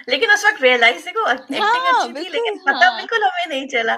لیکن 0.06 0.30
اس 0.30 0.44
وقت 0.44 0.62
ریئلائز 0.62 1.04
دیکھو 1.04 1.26
ایکٹنگ 1.28 1.62
اچھی 1.62 2.12
تھی 2.12 2.28
لیکن 2.30 2.58
پتہ 2.58 2.90
بالکل 2.96 3.22
ہمیں 3.22 3.46
نہیں 3.46 3.68
چلا 3.68 3.96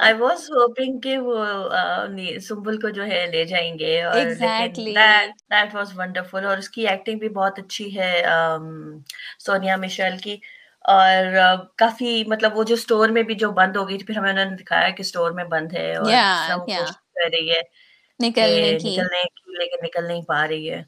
آئی 0.00 0.14
واز 0.14 0.50
ہوپنگ 0.50 0.98
کہ 1.00 1.16
وہ 1.18 1.44
سمبل 2.48 2.80
کو 2.80 2.88
جو 2.90 3.06
ہے 3.06 3.26
لے 3.26 3.44
جائیں 3.44 3.78
گے 3.78 4.00
اور 4.02 4.32
دیٹ 4.34 5.74
واز 5.74 5.92
ونڈرفل 5.96 6.46
اور 6.46 6.58
اس 6.58 6.70
کی 6.70 6.86
ایکٹنگ 6.88 7.18
بھی 7.18 7.28
بہت 7.28 7.58
اچھی 7.58 7.98
ہے 7.98 8.12
سونیا 9.38 9.76
مشل 9.76 10.16
کی 10.22 10.38
اور 10.84 11.36
کافی 11.78 12.22
مطلب 12.26 12.56
وہ 12.56 12.62
جو 12.64 12.74
اسٹور 12.74 13.08
میں 13.08 13.22
بھی 13.22 13.34
جو 13.34 13.50
بند 13.52 13.76
ہو 13.76 13.88
گئی 13.88 13.98
پھر 13.98 14.16
ہمیں 14.16 14.30
انہوں 14.30 14.44
نے 14.44 14.56
دکھایا 14.56 14.88
کہ 14.90 15.00
اسٹور 15.00 15.30
میں 15.30 15.44
بند 15.44 15.72
ہے 15.72 15.94
اور 15.94 16.58
کوشش 16.58 16.92
کر 17.14 17.30
رہی 17.32 17.50
ہے 17.50 17.60
نکلنے 18.20 18.76
کی 18.76 19.58
لیکن 19.58 19.84
نکل 19.84 20.06
نہیں 20.06 20.22
پا 20.22 20.46
رہی 20.48 20.70
ہے 20.70 20.82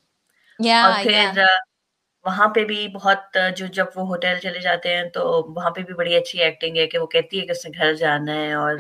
اور 0.59 1.03
پھر 1.03 1.45
وہاں 2.25 2.49
پہ 2.49 2.65
بھی 2.65 2.89
بہت 2.89 3.37
جو 3.57 3.67
جب 3.67 3.87
وہ 3.97 4.07
ہوٹل 4.07 4.39
چلے 4.43 4.61
جاتے 4.61 4.97
ہیں 4.97 5.05
تو 5.05 5.23
وہاں 5.57 5.71
پہ 5.71 5.81
بھی 5.81 5.95
بڑی 5.95 6.17
اچھی 6.17 6.43
ایکٹنگ 6.43 6.77
ہے 6.77 6.87
کہ 6.87 6.99
وہ 6.99 7.07
کہتی 7.07 7.41
ہے 7.41 7.47
کہ 7.47 7.51
اس 7.51 7.67
نے 7.67 7.79
گھر 7.79 7.95
جانا 7.95 8.35
ہے 8.35 8.53
اور 8.53 8.75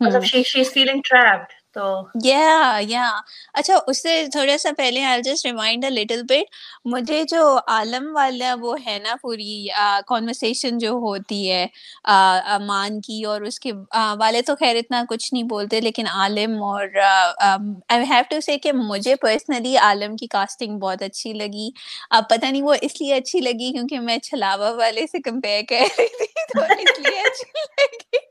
مطلب 0.00 0.24
شی 0.24 0.60
از 0.60 0.72
فیلنگ 0.72 1.00
ٹریپڈ 1.04 1.52
تو 1.74 1.84
یا 2.24 2.40
یا 2.82 3.10
اچھا 3.54 3.78
اس 3.86 4.02
سے 4.02 4.22
تھوڑا 4.32 4.56
سا 4.58 4.70
پہلے 4.76 5.02
I 5.04 5.22
just 5.22 5.46
remind 5.46 5.84
little 5.90 6.22
bit 6.22 6.54
مجھے 6.86 7.22
جو 7.28 7.42
عالم 7.68 8.10
والا 8.14 8.54
وہ 8.60 8.76
ہے 8.86 8.98
نا 8.98 9.14
پوری 9.22 9.66
کانورسیشن 10.06 10.78
جو 10.78 10.90
ہوتی 11.02 11.50
ہے 11.50 11.66
امان 12.04 13.00
کی 13.00 13.22
اور 13.24 13.40
اس 13.42 13.58
کے 13.60 13.72
والے 14.18 14.42
تو 14.42 14.54
خیر 14.56 14.76
اتنا 14.76 15.02
کچھ 15.08 15.32
نہیں 15.32 15.44
بولتے، 15.44 15.80
لیکن 15.80 16.06
عالم 16.08 16.62
اور 16.62 16.96
آئی 16.98 18.04
ہیو 18.10 18.22
ٹو 18.30 18.40
سے 18.40 18.56
کہ 18.58 18.72
مجھے 18.74 19.14
پرسنلی 19.16 19.76
عالم 19.78 20.16
کی 20.16 20.26
کاسٹنگ 20.28 20.78
بہت 20.78 21.02
اچھی 21.02 21.32
لگی۔ 21.34 21.68
اب 22.10 22.28
پتہ 22.30 22.46
نہیں 22.46 22.62
وہ 22.62 22.74
اس 22.82 23.00
لیے 23.00 23.14
اچھی 23.14 23.40
لگی 23.40 23.72
کیونکہ 23.72 24.00
میں 24.00 24.18
چھلاوا 24.20 24.70
والے 24.76 25.06
سے 25.06 25.20
کمپیئر 25.22 25.62
کر 25.68 25.86
رہی 25.98 26.08
تھی، 26.18 26.26
تو 26.50 26.62
اس 26.74 26.98
لیے 27.00 27.20
اچھی 27.20 27.50
لگی۔ 27.70 28.23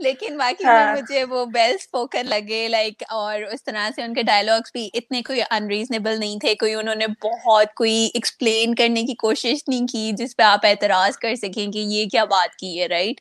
لیکن 0.00 0.36
باقی 0.36 0.64
ہاں۔ 0.64 0.94
مجھے 0.94 1.22
وہ 1.24 1.44
بیل 1.46 1.74
اسپوکن 1.74 2.26
لگے 2.26 2.66
لائک 2.68 3.02
اور 3.10 3.42
اس 3.44 3.62
طرح 3.64 3.88
سے 3.96 4.02
ان 4.02 4.14
کے 4.14 4.22
ڈائلگس 4.22 4.72
بھی 4.72 4.88
اتنے 4.94 5.22
کوئی 5.22 5.40
انریزنیبل 5.50 6.18
نہیں 6.20 6.38
تھے 6.40 6.54
کوئی 6.54 6.74
انہوں 6.74 6.94
نے 6.94 7.06
بہت 7.22 7.74
کوئی 7.74 8.08
ایکسپلین 8.14 8.74
کرنے 8.74 9.02
کی 9.02 9.14
کوشش 9.18 9.62
نہیں 9.68 9.86
کی 9.86 10.10
جس 10.16 10.36
پہ 10.36 10.42
آپ 10.42 10.66
اعتراض 10.66 11.16
کر 11.18 11.34
سکیں 11.36 11.72
کہ 11.72 11.78
یہ 11.78 12.08
کیا 12.08 12.24
بات 12.26 12.56
کی 12.56 12.80
ہے 12.80 12.86
رائٹ 12.88 13.20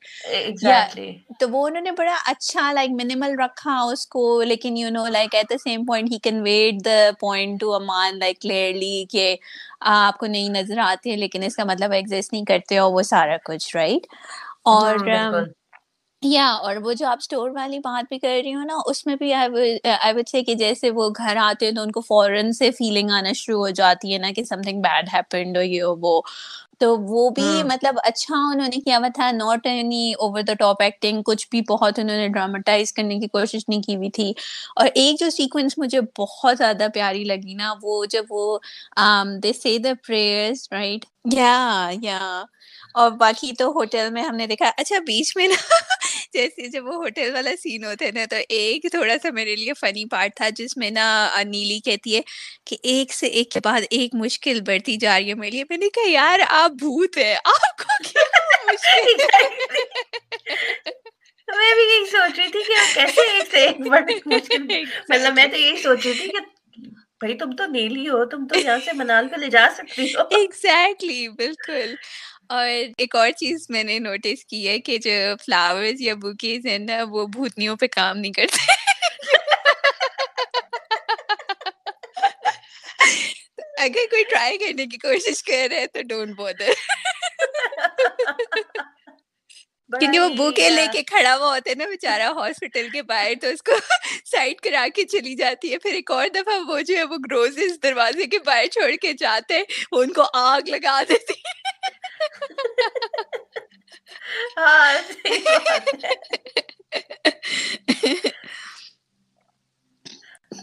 تو 1.39 1.49
وہ 1.49 1.65
انہوں 1.67 1.81
نے 1.81 1.91
بڑا 1.93 2.15
اچھا 2.27 2.71
لائک 2.71 2.91
منیمل 2.93 3.39
رکھا 3.39 3.79
اس 3.83 4.05
کو 4.07 4.41
لیکن 4.43 4.77
you 4.77 4.89
know 4.91 5.05
like 5.09 5.35
at 5.35 5.51
the 5.51 5.57
same 5.63 5.85
point 5.85 6.11
he 6.11 6.19
conveyed 6.21 6.85
the 6.85 7.09
point 7.19 7.59
to 7.61 7.73
Aman 7.73 8.19
like 8.19 8.41
clearly 8.41 9.05
کہ 9.11 9.35
آپ 9.91 10.17
کو 10.17 10.25
نہیں 10.27 10.49
نظر 10.51 10.77
آتے 10.81 11.15
لیکن 11.15 11.43
اس 11.43 11.55
کا 11.55 11.63
مطلب 11.63 11.91
ایگزسٹ 11.93 12.33
نہیں 12.33 12.45
کرتے 12.45 12.77
اور 12.77 12.91
وہ 12.93 13.01
سارا 13.05 13.37
کچھ 13.45 13.75
رائٹ 13.75 14.07
اور 14.65 14.97
یا 16.21 16.45
اور 16.59 16.75
وہ 16.77 16.93
جو 16.93 17.07
آپ 17.07 17.17
اسٹور 17.19 17.49
والی 17.51 17.79
بات 17.79 18.05
بھی 18.05 18.17
کر 18.19 18.27
رہی 18.35 18.53
ہوں 18.53 18.65
نا 18.65 18.73
اس 18.85 19.05
میں 19.05 19.15
بھی 19.15 19.31
آئی 19.33 19.49
وڈ 20.13 20.29
سے 20.29 20.41
کہ 20.43 20.53
جیسے 20.55 20.89
وہ 20.91 21.09
گھر 21.17 21.37
آتے 21.39 21.65
ہیں 21.65 21.73
تو 21.73 21.81
ان 21.81 21.91
کو 21.91 22.01
فوراً 22.01 22.51
سے 22.53 22.69
فیلنگ 22.73 23.09
آنا 23.11 23.31
شروع 23.35 23.59
ہو 23.59 23.69
جاتی 23.75 24.13
ہے 24.13 24.17
نا 24.17 24.31
کہ 24.35 24.43
سم 24.43 24.61
تھنگ 24.61 24.81
بیڈ 24.81 25.09
ہیپنڈ 25.13 25.57
یہ 25.63 25.83
وہ۔ 26.01 26.21
تو 26.79 26.95
وہ 26.99 27.29
بھی 27.31 27.43
مطلب 27.65 27.95
اچھا 28.03 28.35
انہوں 28.45 28.67
نے 28.67 28.81
کیا 28.81 28.97
ہوا 28.97 29.07
تھا 29.15 29.29
not 29.33 29.63
any 29.63 30.01
over 30.19 30.41
the 30.41 30.53
top 30.53 30.81
acting 30.81 31.21
کچھ 31.25 31.47
بھی 31.51 31.61
بہت 31.69 31.99
انہوں 31.99 32.17
نے 32.17 32.27
ڈراماٹائز 32.29 32.91
کرنے 32.93 33.19
کی 33.19 33.27
کوشش 33.29 33.67
نہیں 33.67 33.81
کی 33.81 33.95
ہوئی 33.95 34.09
تھی۔ 34.11 34.31
اور 34.75 34.87
ایک 34.95 35.19
جو 35.19 35.29
سیکوینس 35.31 35.77
مجھے 35.77 35.99
بہت 36.17 36.57
زیادہ 36.57 36.87
پیاری 36.93 37.23
لگی 37.25 37.53
نا 37.55 37.73
وہ 37.81 38.03
جب 38.09 38.25
وہ 38.29 38.57
دے 39.43 39.53
سی 39.53 39.77
دا 39.79 39.93
پریئرس 40.03 40.67
رائٹ 40.71 41.05
یا 41.33 41.55
یا 42.01 42.19
اور 42.95 43.11
باقی 43.19 43.51
تو 43.53 43.67
ہوٹل 43.71 44.09
میں 44.11 44.21
ہم 44.23 44.35
نے 44.35 44.45
دیکھا 44.47 44.71
اچھا 44.77 44.99
بیچ 45.05 45.35
میں 45.37 45.47
نا 45.47 45.55
جیسے 46.33 46.67
جب 46.69 46.85
وہ 46.85 46.95
ہوٹل 46.95 47.31
والا 47.33 47.51
سین 47.59 47.83
ہوتے 47.85 48.11
نا 48.11 48.25
تو 48.29 48.35
ایک 48.49 48.85
تھوڑا 48.91 49.15
سا 49.21 49.29
میرے 49.33 49.55
لیے 49.55 49.73
فنی 49.73 50.05
پارٹ 50.07 50.35
تھا 50.35 50.49
جس 50.55 50.77
میں 50.77 50.89
نا 50.91 51.05
نیلی 51.45 51.79
کہتی 51.85 52.15
ہے 52.15 52.21
کہ 52.65 52.77
ایک 52.83 53.13
سے 53.13 53.27
ایک 53.29 53.51
کے 53.51 53.59
بعد 53.63 53.81
ایک 53.89 54.15
مشکل 54.15 54.61
بڑھتی 54.65 54.95
جا 54.97 55.17
رہی 55.19 55.29
ہے 55.29 55.33
میرے 55.35 55.51
لیے۔ 55.51 55.63
میں 55.69 55.77
نے 55.77 55.89
کہا 55.89 56.09
یار 56.09 56.39
آپ 56.51 56.71
بھوت 56.79 57.17
ہے 57.17 57.33
آپ 57.45 57.77
کو 57.77 58.03
کیا 58.03 58.23
میں 61.47 61.73
بھی 61.75 61.83
یہی 61.85 62.05
سوچ 62.05 62.39
رہی 62.39 62.47
تھی 62.47 62.63
کہ 62.63 62.75
کیسے 62.93 63.21
ایک 63.31 63.51
سے 63.51 63.65
ایک 63.65 63.79
مشکل 64.27 64.63
مطلب 65.09 65.33
میں 65.33 65.45
تو 65.47 65.57
یہی 65.57 65.75
سوچ 65.77 66.05
رہی 66.05 66.13
تھی 66.13 66.27
کہ 66.27 66.39
بھائی 67.19 67.37
تم 67.37 67.51
تو 67.51 67.65
نیلی 67.65 68.07
ہو 68.09 68.23
تم 68.25 68.47
تو 68.47 68.57
یہاں 68.57 68.77
سے 68.85 68.91
منال 68.93 69.27
کو 69.27 69.35
لے 69.35 69.47
جا 69.49 69.67
سکتی 69.71 70.13
ہو۔ 70.15 70.23
ایگزیکٹلی 70.31 71.27
بالکل۔ 71.37 71.93
اور 72.49 72.67
ایک 72.97 73.15
اور 73.15 73.31
چیز 73.31 73.65
میں 73.69 73.83
نے 73.83 73.99
نوٹس 73.99 74.45
کی 74.45 74.67
ہے 74.67 74.79
کہ 74.79 74.97
جو 74.97 75.11
فلاورز 75.45 76.01
یا 76.01 76.13
بکیز 76.15 76.65
ہیں 76.65 76.77
نا 76.79 77.03
وہ 77.09 77.25
بھوتنیوں 77.27 77.75
پہ 77.75 77.87
کام 77.91 78.17
نہیں 78.17 78.31
کرتے۔ 78.31 78.73
اگر 83.81 84.05
کوئی 84.09 84.23
ٹرائی 84.23 84.57
کرنے 84.57 84.85
کی 84.85 84.97
کوشش 84.97 85.43
کر 85.43 85.67
رہے 85.71 85.87
تو 85.87 86.01
ڈونٹ 86.07 86.35
بودر 86.37 86.71
کیونکہ 89.91 90.19
وہ 90.19 90.29
بوکے 90.29 90.69
لے 90.69 90.85
کے 90.93 91.03
کھڑا 91.03 91.35
ہوا 91.35 91.47
ہوتا 91.47 91.69
ہے 91.69 91.75
نا 91.75 91.85
بےچارا 91.85 92.29
ہاسپٹل 92.31 92.89
کے 92.89 93.01
باہر 93.01 93.33
تو 93.41 93.47
اس 93.47 93.61
کو 93.61 93.71
سائڈ 94.25 94.61
کرا 94.61 94.85
کے 94.95 95.03
چلی 95.05 95.35
جاتی 95.35 95.71
ہے۔ 95.73 95.77
پھر 95.77 95.93
ایک 95.93 96.11
اور 96.11 96.27
دفعہ 96.35 96.53
وہ 96.67 96.79
جو 96.79 96.97
ہے 96.97 97.03
وہ 97.03 97.17
گروزز 97.25 97.77
دروازے 97.83 98.25
کے 98.25 98.39
باہر 98.39 98.67
چھوڑ 98.67 98.91
کے 99.01 99.13
جاتے 99.13 99.61
وہ 99.91 100.03
ان 100.03 100.13
کو 100.13 100.23
آگ 100.33 100.69
لگا 100.69 101.01
دیتی 101.09 101.33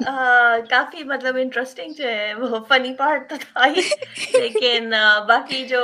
ہاں 0.06 0.58
کافی 0.70 1.04
مطلب 1.04 1.36
انٹرسٹنگ 1.36 1.92
جو 1.92 2.08
ہے 2.08 2.34
وہ 2.34 2.58
فنی 2.68 2.94
پارٹ 2.94 3.28
تو 3.30 3.36
تھا 3.40 3.66
ہی 3.66 3.80
لیکن 4.38 4.90
باقی 5.28 5.66
جو 5.66 5.80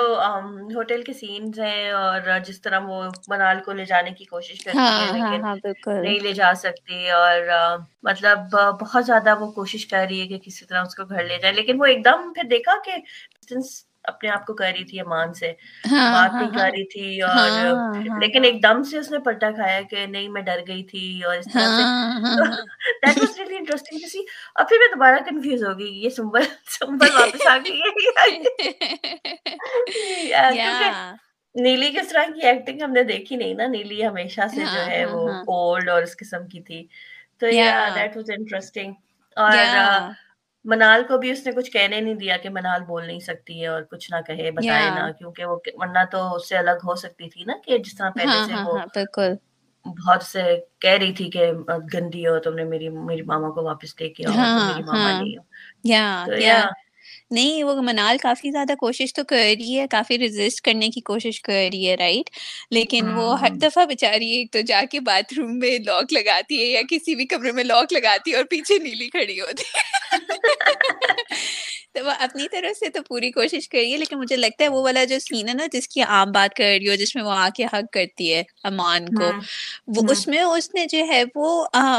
ہوٹل 0.74 1.02
کے 1.02 1.12
سینز 1.12 1.60
ہیں 1.60 1.90
اور 1.90 2.38
جس 2.46 2.60
طرح 2.60 2.78
وہ 2.78 3.02
منال 3.28 3.60
کو 3.60 3.72
لے 3.72 3.84
جانے 3.84 4.10
کی 4.10 4.24
کوشش 4.24 4.64
کرتی 4.64 4.78
ہے 4.78 5.12
لیکن 5.12 5.42
نہیں 6.02 6.20
لے 6.20 6.32
جا 6.32 6.52
سکتی 6.56 7.10
اور 7.10 7.40
مطلب 8.02 8.38
بہت 8.80 9.06
زیادہ 9.06 9.38
وہ 9.40 9.50
کوشش 9.52 9.86
کر 9.86 10.06
رہی 10.10 10.20
ہے 10.20 10.26
کہ 10.26 10.38
کسی 10.38 10.64
طرح 10.64 10.82
اس 10.82 10.94
کو 10.94 11.04
گھر 11.04 11.24
لے 11.24 11.38
جائے 11.38 11.54
لیکن 11.54 11.80
وہ 11.80 11.86
ایک 11.86 12.04
دم 12.04 12.32
پھر 12.32 12.48
دیکھا 12.50 12.72
کہ 12.84 12.96
اپنے 14.08 14.30
آپ 14.30 14.46
کو 14.46 14.54
کر 14.54 14.72
رہی 14.76 14.84
تھی 14.84 15.00
امان 15.00 15.34
سے 15.34 15.52
ہاں، 15.90 16.12
بات 16.12 16.34
نہیں 16.34 16.44
ہاں، 16.44 16.58
کر 16.58 16.70
رہی 16.70 16.84
تھی 16.84 17.22
اور 17.22 17.30
ہاں، 17.30 18.20
لیکن 18.20 18.44
ایک 18.44 18.62
دم 18.62 18.82
سے 18.82 18.98
اس 18.98 19.10
نے 19.10 19.18
پلٹا 19.18 19.50
کھایا 19.50 19.80
کہ 19.90 20.06
نہیں 20.06 20.28
میں 20.28 20.42
ڈر 20.42 20.60
گئی 20.68 20.82
تھی 20.82 21.22
اور 21.26 21.36
اس 21.36 21.46
طرح 21.52 21.76
سے۔ 21.76 21.82
That 23.06 23.18
was 23.18 23.38
really 23.38 23.56
interesting 23.56 23.98
to 23.98 24.08
see 24.08 24.18
اور 24.54 24.64
پھر 24.64 24.76
میں 24.78 24.88
دوبارہ 24.94 25.16
کنفیوز 25.30 25.64
ہو 25.64 25.78
گئی 25.78 26.04
یہ 26.04 26.10
سمبل 26.10 26.42
سمبل 26.78 27.14
واپس 27.14 27.46
آ 27.46 27.56
گئی۔ 27.56 27.80
ہے 30.32 31.12
نیلی 31.54 31.90
کس 31.90 32.08
طرح 32.08 32.24
کی 32.34 32.46
ایکٹنگ 32.46 32.82
ہم 32.82 32.92
نے 32.92 33.02
دیکھی 33.02 33.36
نہیں 33.36 33.54
نا 33.54 33.66
نیلی 33.66 34.06
ہمیشہ 34.06 34.40
سے 34.54 34.64
جو 34.74 34.86
ہے 34.86 35.04
وہ 35.04 35.42
کولڈ 35.42 35.88
اور 35.88 36.02
اس 36.02 36.16
قسم 36.16 36.46
کی 36.46 36.60
تھی۔ 36.60 36.86
تو 37.38 37.46
یا 37.46 37.88
دیٹ 37.94 38.16
واز 38.16 38.30
انٹرسٹنگ 38.30 38.92
اور 39.36 39.52
منال 40.64 41.02
کو 41.08 41.18
بھی 41.18 41.30
اس 41.30 41.46
نے 41.46 41.52
کچھ 41.52 41.70
کہنے 41.70 42.00
نہیں 42.00 42.14
دیا 42.14 42.36
کہ 42.36 42.48
منال 42.50 42.82
بول 42.84 43.06
نہیں 43.06 43.20
سکتی 43.20 43.62
ہے 43.62 43.66
اور 43.66 43.82
کچھ 43.82 44.10
نہ 44.10 44.16
کہے 44.26 44.50
بتائے 44.50 44.90
نہ 44.90 45.10
کیونکہ 45.18 45.44
وہ 45.44 45.56
ورنہ 45.74 46.04
تو 46.10 46.34
اس 46.34 46.48
سے 46.48 46.56
الگ 46.56 46.84
ہو 46.84 46.94
سکتی 46.94 47.28
تھی 47.28 47.44
نا 47.44 47.52
کہ 47.64 47.78
جس 47.78 47.96
طرح 47.96 48.10
پہلے 48.10 48.26
ہاں، 48.26 48.46
سے 48.46 48.52
ہاں، 48.52 48.64
وہ 48.64 48.78
ہاں، 48.78 48.86
بالکل۔ 48.94 49.34
بہت 49.86 50.22
سے 50.22 50.42
کہہ 50.78 50.98
رہی 51.00 51.12
تھی 51.12 51.30
کہ 51.30 51.50
گندی 51.94 52.26
ہو 52.26 52.38
تم 52.38 52.54
نے 52.54 52.64
میری 52.64 52.88
میری 52.88 53.22
ماما 53.22 53.50
کو 53.50 53.62
واپس 53.62 54.00
لے 54.00 54.08
کے 54.08 54.26
آؤ 54.26 54.32
میری 54.32 54.82
ماما 54.82 55.20
نہیں 55.20 55.36
ہو۔ 55.36 55.42
یا 55.84 56.60
نہیں 57.30 57.62
وہ 57.64 57.74
منال 57.82 58.18
کافی 58.18 58.50
زیادہ 58.50 58.74
کوشش 58.78 59.12
تو 59.14 59.22
کر 59.24 59.36
رہی 59.36 59.78
ہے 59.78 59.86
کافی 59.90 60.18
ریزسٹ 60.18 60.60
کرنے 60.62 60.88
کی 60.88 61.00
کوشش 61.02 61.40
کر 61.42 61.52
رہی 61.72 61.88
ہے 61.88 61.94
رائٹ 61.96 62.30
لیکن 62.70 63.08
وہ 63.10 63.40
ہر 63.40 63.50
دفعہ 63.58 63.84
بےچاری 63.86 64.30
ایک 64.30 64.52
تو 64.52 64.60
جا 64.66 64.80
کے 64.90 65.00
باتھ 65.02 65.34
روم 65.34 65.58
میں 65.58 65.78
لاک 65.80 66.12
لگاتی 66.12 66.60
ہے 66.60 66.66
یا 66.66 66.80
کسی 66.90 67.14
بھی 67.14 67.26
کمرے 67.26 67.52
میں 67.52 67.64
لاک 67.64 67.92
لگاتی 67.92 68.30
ہے 68.30 68.36
اور 68.36 68.44
پیچھے 68.50 68.78
نیلی 68.80 69.08
کھڑی 69.08 69.40
ہوتی 69.40 69.64
ہے۔ 69.66 69.86
تو 71.94 72.04
وہ 72.04 72.10
اپنی 72.20 72.46
طرف 72.48 72.76
سے 72.76 72.88
تو 72.90 73.02
پوری 73.02 73.30
کوشش 73.32 73.68
کر 73.68 73.78
رہی 73.78 73.92
ہے 73.92 73.98
لیکن 73.98 74.18
مجھے 74.18 74.36
لگتا 74.36 74.64
ہے 74.64 74.68
وہ 74.68 74.82
والا 74.82 75.04
جو 75.04 75.18
سین 75.20 75.48
ہے 75.48 75.54
نا 75.54 75.66
جس 75.72 75.88
کی 75.88 76.02
عام 76.04 76.32
بات 76.32 76.54
کر 76.54 76.64
رہی 76.70 76.88
ہو 76.88 76.94
جس 76.96 77.14
میں 77.14 77.24
وہ 77.24 77.32
آ 77.34 77.48
کے 77.54 77.64
حق 77.66 77.92
کرتی 77.92 78.32
ہے 78.34 78.42
امان 78.64 79.12
کو 79.12 79.32
وہ 79.88 80.02
اس 80.08 80.26
میں 80.26 80.42
اس 80.42 80.74
نے 80.74 80.86
جو 80.88 81.04
ہے 81.08 81.22
وہ 81.34 81.50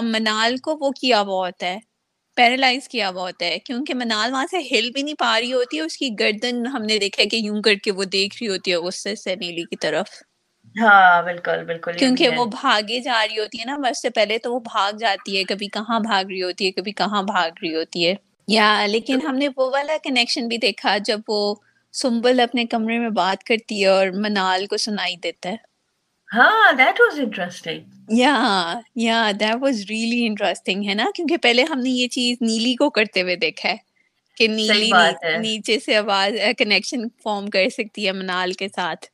منال 0.06 0.58
کو 0.60 0.78
وہ 0.82 0.92
کیا 0.94 1.22
ہوا 1.22 1.46
ہوتا 1.46 1.68
ہے۔ 1.68 1.78
پیرالائز 2.40 2.88
کیا 2.88 3.10
ہوا 3.10 3.22
ہوتا 3.22 3.46
ہے 3.46 3.60
کیونکہ 3.60 3.94
منال 3.94 4.32
وہاں 4.32 4.46
سے 4.52 4.58
ہل 4.72 4.90
بھی 4.94 5.02
نہیں 5.02 5.16
پا 5.20 5.40
رہی 5.40 5.54
ہوتی 5.54 5.78
ہے 5.78 5.82
اس 5.82 5.98
کی 5.98 6.10
گردن 6.20 6.66
ہم 6.68 6.84
نے 6.84 6.98
دیکھا 6.98 7.24
کہ 7.32 7.36
یوں 7.36 7.62
کر 7.62 7.76
کے 7.84 7.92
وہ 7.92 8.04
دیکھ 8.12 8.36
رہی 8.42 8.48
ہوتی 8.50 8.72
ہے 8.72 8.76
اس 8.78 9.04
سے 9.24 9.36
نیلی 9.36 9.64
کی 9.64 9.76
طرف۔ 9.78 10.08
ہاں 10.76 11.22
بالکل 11.24 11.64
بالکل 11.64 11.82
کیونکہ 11.98 12.30
وہ 12.30 12.46
بھاگے 12.52 13.00
جا 13.00 13.26
رہی 13.28 13.40
ہوتی 13.40 13.60
ہے 13.60 13.66
نا 13.66 13.78
بس 13.78 14.02
سے 14.02 14.10
پہلے 14.10 14.38
تو 14.38 14.54
وہ 14.54 14.60
بھاگ 14.64 14.94
جاتی 14.94 15.38
ہے 15.38 15.44
کبھی 15.44 15.68
کہاں 15.68 16.00
بھاگ 16.00 16.26
رہی 16.30 16.42
ہوتی 16.44 16.66
ہے 16.66 16.72
کبھی 16.72 16.92
کہاں 16.92 17.24
بھاگ 17.24 17.50
رہی 17.62 17.76
ہوتی 17.76 18.08
ہے۔ 18.08 18.14
یا 18.48 18.86
لیکن 18.88 19.22
ہم 19.22 19.36
نے 19.36 19.48
وہ 19.58 19.70
والا 19.72 19.98
کنیکشن 20.04 20.48
بھی 20.48 20.58
دیکھا 20.58 20.98
جب 21.06 21.20
وہ 21.28 21.56
سمبل 21.94 22.40
اپنے 22.40 22.66
کمرے 22.66 23.00
میں 23.00 23.10
بات 23.14 23.44
کرتی 23.44 23.82
ہے 23.82 23.88
اور 23.88 24.08
منال 24.16 24.66
کو 24.66 24.78
سنائی 24.78 25.16
دیتا 25.24 25.50
ہے۔ 25.50 25.69
ہاں 26.32 26.72
دیٹ 26.74 27.00
واز 27.00 27.20
انٹرسٹنگ 27.20 27.82
یا 28.14 28.34
یا 28.98 29.18
دیٹ 29.34 29.56
واز 29.62 29.80
ریئلی 29.90 30.26
انٹرسٹنگ 30.26 30.86
ہے 30.86 30.94
نا؟ 30.94 31.06
کیونکہ 31.16 31.38
پہلے 31.40 31.64
ہم 31.64 31.80
نے 31.80 31.90
یہ 31.92 32.08
چیز 32.10 32.38
نیلی 32.42 32.76
کو 32.76 32.90
کرتے 32.92 33.22
ہوئے 33.22 33.36
دیکھا 33.38 33.70
ہے 33.70 33.76
کہ 34.38 34.48
نیلی 34.50 34.92
نیچے 35.38 35.80
سے 35.80 35.96
آواز 35.98 36.34
کنیکشن 36.58 37.08
فارم 37.20 37.50
کر 37.50 37.70
سکتی 37.72 38.08
ہے 38.08 38.14
منال 38.14 38.54
کے 38.54 38.68
ساتھ۔ 38.70 39.06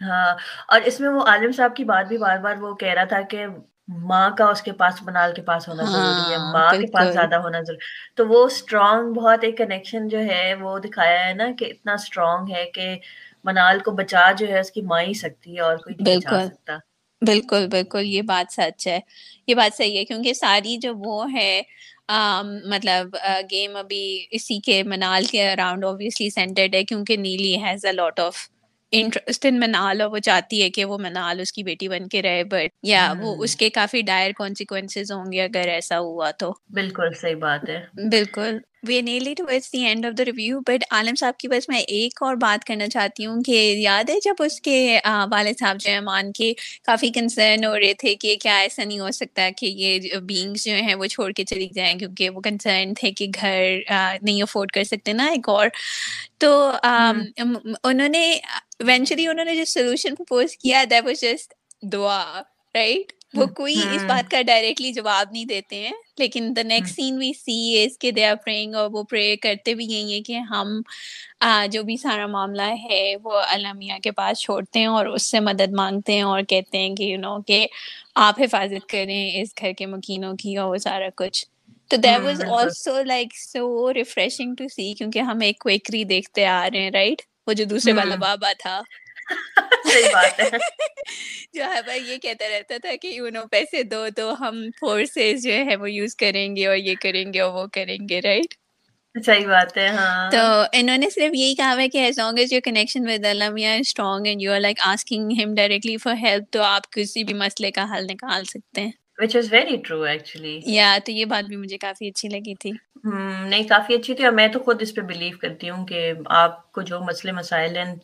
ہاں 0.00 0.32
اور 0.68 0.80
اس 0.82 0.98
میں 1.00 1.08
وہ 1.10 1.20
عالم 1.26 1.52
صاحب 1.52 1.76
کی 1.76 1.84
بات 1.84 2.06
بھی 2.06 2.18
بار 2.18 2.38
بار 2.38 2.56
وہ 2.58 2.74
کہہ 2.76 2.92
رہا 2.92 3.04
تھا 3.06 3.20
کہ 3.30 3.44
ماں 4.02 4.28
کا 4.32 4.44
اس 4.46 4.62
کے 4.62 4.72
پاس 4.74 5.02
منال 5.02 5.32
کے 5.34 5.42
پاس 5.42 5.68
ہونا 5.68 5.84
ضروری 5.86 6.30
ہے 6.30 6.36
ہاں، 6.36 6.52
ماں 6.52 6.72
کے 6.74 6.86
پاس 6.88 7.12
زیادہ 7.12 7.36
ہونا 7.36 7.60
ضروری 7.62 7.84
تو 8.16 8.26
وہ 8.28 8.44
اسٹرانگ 8.46 9.12
بہت 9.14 9.44
ایک 9.44 9.56
کنیکشن 9.58 10.08
جو 10.08 10.18
ہے 10.22 10.54
وہ 10.60 10.78
دکھایا 10.80 11.26
ہے 11.26 11.32
نا 11.34 11.50
کہ 11.58 11.64
اتنا 11.66 11.94
اسٹرانگ 11.94 12.50
ہے 12.50 12.64
کہ 12.74 12.94
منال 13.44 13.78
کو 13.78 13.90
بچا 13.90 14.30
جو 14.32 14.48
ہے 14.48 14.60
اس 14.60 14.70
کی 14.70 14.80
ماں 14.82 15.02
ہی 15.02 15.14
سکتی 15.14 15.54
ہے 15.54 15.60
اور 15.60 15.76
کوئی 15.76 15.94
نہیں 16.00 16.16
بچا 16.16 16.44
سکتا۔ 16.46 16.76
بالکل 17.22 17.66
بالکل 17.66 18.02
یہ 18.04 18.22
بات 18.22 18.52
سچ 18.52 18.86
ہے۔ 18.86 18.98
یہ 19.46 19.54
بات 19.54 19.76
صحیح 19.76 19.96
ہے 19.98 20.04
کیونکہ 20.04 20.32
ساری 20.34 20.76
جو 20.76 20.92
وہ 20.96 21.32
ہے 21.32 21.60
مطلب 22.64 23.16
گیم 23.50 23.76
ابھی 23.76 24.04
اسی 24.30 24.58
کے 24.60 24.82
منال 24.82 25.24
کے 25.24 25.50
اراؤنڈ 25.52 25.84
اوبیسلی 25.84 26.30
سینٹرڈ 26.30 26.74
ہے 26.74 26.84
کیونکہ 26.84 27.16
Neeli 27.16 27.56
has 27.56 27.84
a 27.86 27.92
lot 27.92 28.20
of 28.20 28.48
interest 28.92 29.46
in 29.46 29.60
Manal 29.60 30.00
اور 30.00 30.10
وہ 30.10 30.18
چاہتی 30.18 30.62
ہے 30.62 30.70
کہ 30.70 30.84
وہ 30.84 30.98
منال 30.98 31.40
اس 31.40 31.52
کی 31.52 31.62
بیٹی 31.62 31.88
بن 31.88 32.08
کے 32.08 32.22
رہے 32.22 32.44
بٹ 32.44 32.70
یا 32.82 33.12
وہ 33.20 33.34
اس 33.44 33.56
کے 33.56 33.70
کافی 33.70 34.02
ڈائر 34.02 34.32
کانسیکوینسز 34.36 35.12
ہوں 35.12 35.32
گے 35.32 35.42
اگر 35.42 35.68
ایسا 35.68 35.98
ہوا 36.00 36.30
تو۔ 36.30 36.52
بالکل 36.70 37.12
صحیح 37.20 37.36
بات 37.36 37.68
ہے۔ 37.68 37.80
بالکل۔ 38.10 38.58
We 38.82 39.00
Neeli 39.00 39.32
towards 39.34 39.72
the 39.72 39.80
end 39.86 40.06
of 40.06 40.12
the 40.18 40.24
review 40.24 40.60
but 40.60 40.84
Alam 40.90 41.14
Sahab 41.14 41.36
کی 41.38 41.48
بس 41.48 41.68
میں 41.68 41.78
ایک 41.78 42.22
اور 42.22 42.36
بات 42.36 42.64
کرنا 42.64 42.88
چاہتی 42.88 43.26
ہوں 43.26 43.42
کہ 43.42 43.52
یاد 43.78 44.10
ہے 44.10 44.18
جب 44.24 44.42
اس 44.44 44.60
کے 44.60 44.98
والد 45.32 45.58
صاحب 45.58 45.78
جو 45.80 45.90
ہے 45.90 46.00
مان 46.00 46.32
کے 46.32 46.52
کافی 46.84 47.10
کنسرن 47.14 47.64
ہو 47.64 47.74
رہے 47.76 47.92
تھے 47.94 48.14
کہ 48.14 48.36
کیا 48.40 48.56
ایسا 48.58 48.84
نہیں 48.84 48.98
ہو 49.00 49.10
سکتا 49.10 49.48
کہ 49.56 49.66
یہ 49.66 50.16
بینگس 50.22 50.64
جو 50.64 50.74
ہیں 50.76 50.94
وہ 50.94 51.06
چھوڑ 51.06 51.30
کے 51.32 51.44
چلی 51.44 51.68
جائیں 51.74 51.98
کیونکہ 51.98 52.30
وہ 52.30 52.40
کنسرن 52.40 52.94
تھے 52.94 53.10
کہ 53.12 53.26
گھر 53.34 53.78
نہیں 54.22 54.42
افورڈ 54.42 54.72
کر 54.72 54.84
سکتے 54.84 55.12
نا 55.12 55.26
ایک 55.26 55.48
اور 55.48 55.68
تو 56.38 56.52
انہوں 56.80 58.08
نے 58.08 58.30
ایونچولی 58.30 59.26
انہوں 59.26 59.44
نے 59.44 59.56
جو 59.56 59.64
سولوشن 59.68 60.14
پرپوز 60.14 60.56
کیا 60.56 60.84
دیٹ 60.90 61.04
واز 61.04 61.20
جسٹ 61.20 61.54
دعا 61.92 62.22
رائٹ 62.74 63.12
وہ 63.34 63.46
کوئی 63.54 63.74
اس 63.90 64.04
بات 64.04 64.30
کا 64.30 64.40
ڈائریکٹلی 64.42 64.92
جواب 64.92 65.30
نہیں 65.32 65.44
دیتے 65.46 65.76
ہیں 65.78 65.92
لیکن 66.18 66.52
دا 66.56 66.62
نیکسٹ 66.64 66.94
سین 66.96 67.18
وی 67.18 67.32
سی 67.34 67.54
از 67.78 67.96
کہ 67.98 68.10
دے 68.10 68.24
آر 68.24 68.34
پریئنگ 68.44 68.74
اور 68.74 68.88
وہ 68.92 69.02
پرے 69.10 69.34
کرتے 69.38 69.74
بھی 69.74 69.84
یہی 69.86 70.12
ہیں 70.12 70.20
کہ 70.22 70.38
ہم 70.50 70.80
جو 71.70 71.82
بھی 71.82 71.96
سارا 71.96 72.26
معاملہ 72.28 72.68
ہے 72.82 73.02
وہ 73.22 73.40
المیہ 73.44 73.98
کے 74.02 74.10
پاس 74.12 74.40
چھوڑتے 74.40 74.78
ہیں 74.78 74.86
اور 74.88 75.06
اس 75.08 75.30
سے 75.30 75.40
مدد 75.42 75.72
مانگتے 75.74 76.12
ہیں 76.12 76.22
اور 76.24 76.42
کہتے 76.48 76.78
ہیں 76.78 76.94
کہ 76.96 77.02
یو 77.04 77.18
نو 77.20 77.40
کہ 77.46 77.66
آپ 78.20 78.40
حفاظت 78.40 78.88
کریں 78.88 79.10
اس 79.40 79.52
گھر 79.60 79.72
کے 79.72 79.86
مکینوں 79.86 80.32
کی 80.36 80.56
اور 80.56 80.70
وہ 80.70 80.76
سارا 80.78 81.08
کچھ۔ 81.16 81.44
تو 81.90 81.96
that 81.98 82.20
was 82.20 82.42
also 82.50 83.02
like 83.04 83.36
so 83.36 83.62
refreshing 83.94 84.54
to 84.54 84.68
see 84.68 84.92
کیونکہ 84.94 85.18
ہم 85.22 85.40
ایک 85.40 85.58
کوئکری 85.58 86.02
دیکھتے 86.06 86.46
آ 86.46 86.62
رہے 86.64 86.80
ہیں 86.80 86.90
رائٹ 86.90 87.22
وہ 87.46 87.52
جو 87.52 87.64
دوسرے 87.66 87.92
والا 87.92 88.14
بابا 88.18 88.52
تھا۔ 88.58 88.80
جو 91.52 91.64
ہے 91.64 91.82
بھائی 91.82 92.02
یہ 92.08 92.18
کہتا 92.18 92.48
رہتا 92.48 92.76
تھا 92.82 92.90
کہ 93.02 93.06
یو 93.06 93.28
نو 93.28 93.46
پیسے 93.50 93.82
دو 93.82 94.04
تو 94.16 94.32
ہم 94.40 94.64
فورسز 94.80 95.44
جو 95.44 95.52
ہے 95.66 95.76
وہ 95.76 95.90
یوز 95.90 96.16
کریں 96.16 96.56
گے 96.56 96.66
اور 96.66 96.76
یہ 96.76 96.94
کریں 97.00 97.32
گے 97.32 97.40
اور 97.40 97.52
وہ 97.52 97.66
کریں 97.72 97.96
گے 98.08 98.20
رائٹ 98.20 98.54
صحیح 99.14 99.46
بات 99.46 99.76
ہے 99.78 99.88
ہاں 99.88 100.30
تو 100.30 100.38
انہوں 100.72 100.98
نے 100.98 101.10
صرف 101.10 101.34
یہی 101.34 101.54
کہا 101.54 101.74
ہے 101.78 101.88
کہ 101.88 101.98
as 101.98 102.18
long 102.18 102.38
as 102.38 102.52
your 102.52 102.60
connection 102.60 103.08
with 103.08 103.26
strong 103.80 104.26
and 104.26 104.42
you 104.42 104.52
are 104.52 104.60
like 104.60 104.80
asking 104.84 105.32
ہم 105.42 105.54
ڈائریکٹلی 105.54 105.96
فار 105.96 106.14
ہیلپ 106.22 106.52
تو 106.52 106.62
آپ 106.62 106.90
کسی 106.92 107.24
بھی 107.24 107.34
مسئلے 107.34 107.70
کا 107.70 107.84
حل 107.92 108.06
نکال 108.06 108.44
سکتے 108.44 108.80
ہیں 108.80 109.01
which 109.18 109.42
is 109.42 109.48
very 109.52 109.74
true 109.74 110.04
actually. 110.04 110.60
یا 110.64 110.98
تو 111.04 111.12
یہ 111.12 111.24
بات 111.24 111.44
بھی 111.44 111.56
مجھے 111.56 111.78
کافی 111.78 112.08
اچھی 112.08 112.28
لگی 112.28 112.54
تھی۔ 112.54 112.70
نہیں 113.48 113.62
کافی 113.62 113.94
اچھی 113.94 114.14
تھی 114.14 114.24
اور 114.24 114.32
میں 114.32 114.48
تو 114.48 114.58
خود 114.58 114.82
اس 114.82 114.94
پہ 114.94 115.00
بلیو 115.00 115.38
کرتی 115.38 115.70
ہوں 115.70 115.86
کہ 115.86 116.12
آپ 116.26 116.72
کو 116.72 116.82
جو 116.82 117.00
مسئلے 117.00 117.32
مسائل 117.32 117.76
ہیں 117.76 117.94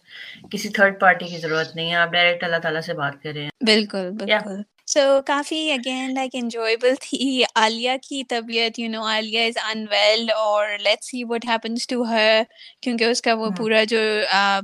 کسی 0.50 0.68
تھرڈ 0.68 1.00
پارٹی 1.00 1.26
کی 1.26 1.36
ضرورت 1.36 1.76
نہیں 1.76 1.90
ہے 1.90 1.94
آپ 1.94 2.12
ڈائریکٹ 2.12 2.44
اللہ 2.44 2.56
تعالیٰ 2.56 2.80
سے 2.80 2.94
بات 2.94 3.22
کریں۔ 3.22 3.50
بالکل 3.66 4.10
بالکل۔ 4.10 4.77
سو 4.88 5.00
کافی 5.26 5.56
اگین 5.70 6.12
لائک 6.14 6.30
انجوائبل 6.32 6.94
تھی 7.00 7.42
عالیہ 7.56 7.96
کی 8.02 8.22
طبیعت 8.24 8.78
you 8.78 8.88
know 8.88 9.02
Alia 9.04 9.40
is 9.46 9.56
unwell 9.90 10.30
اور 10.30 10.68
let 10.78 11.04
see 11.04 11.22
what 11.24 11.44
happens 11.48 11.86
to 11.86 12.02
her 12.02 12.42
کیونکہ 12.82 13.04
اس 13.04 13.20
کا 13.22 13.34
وہ 13.34 13.48
پورا 13.56 13.82
جو 13.84 13.98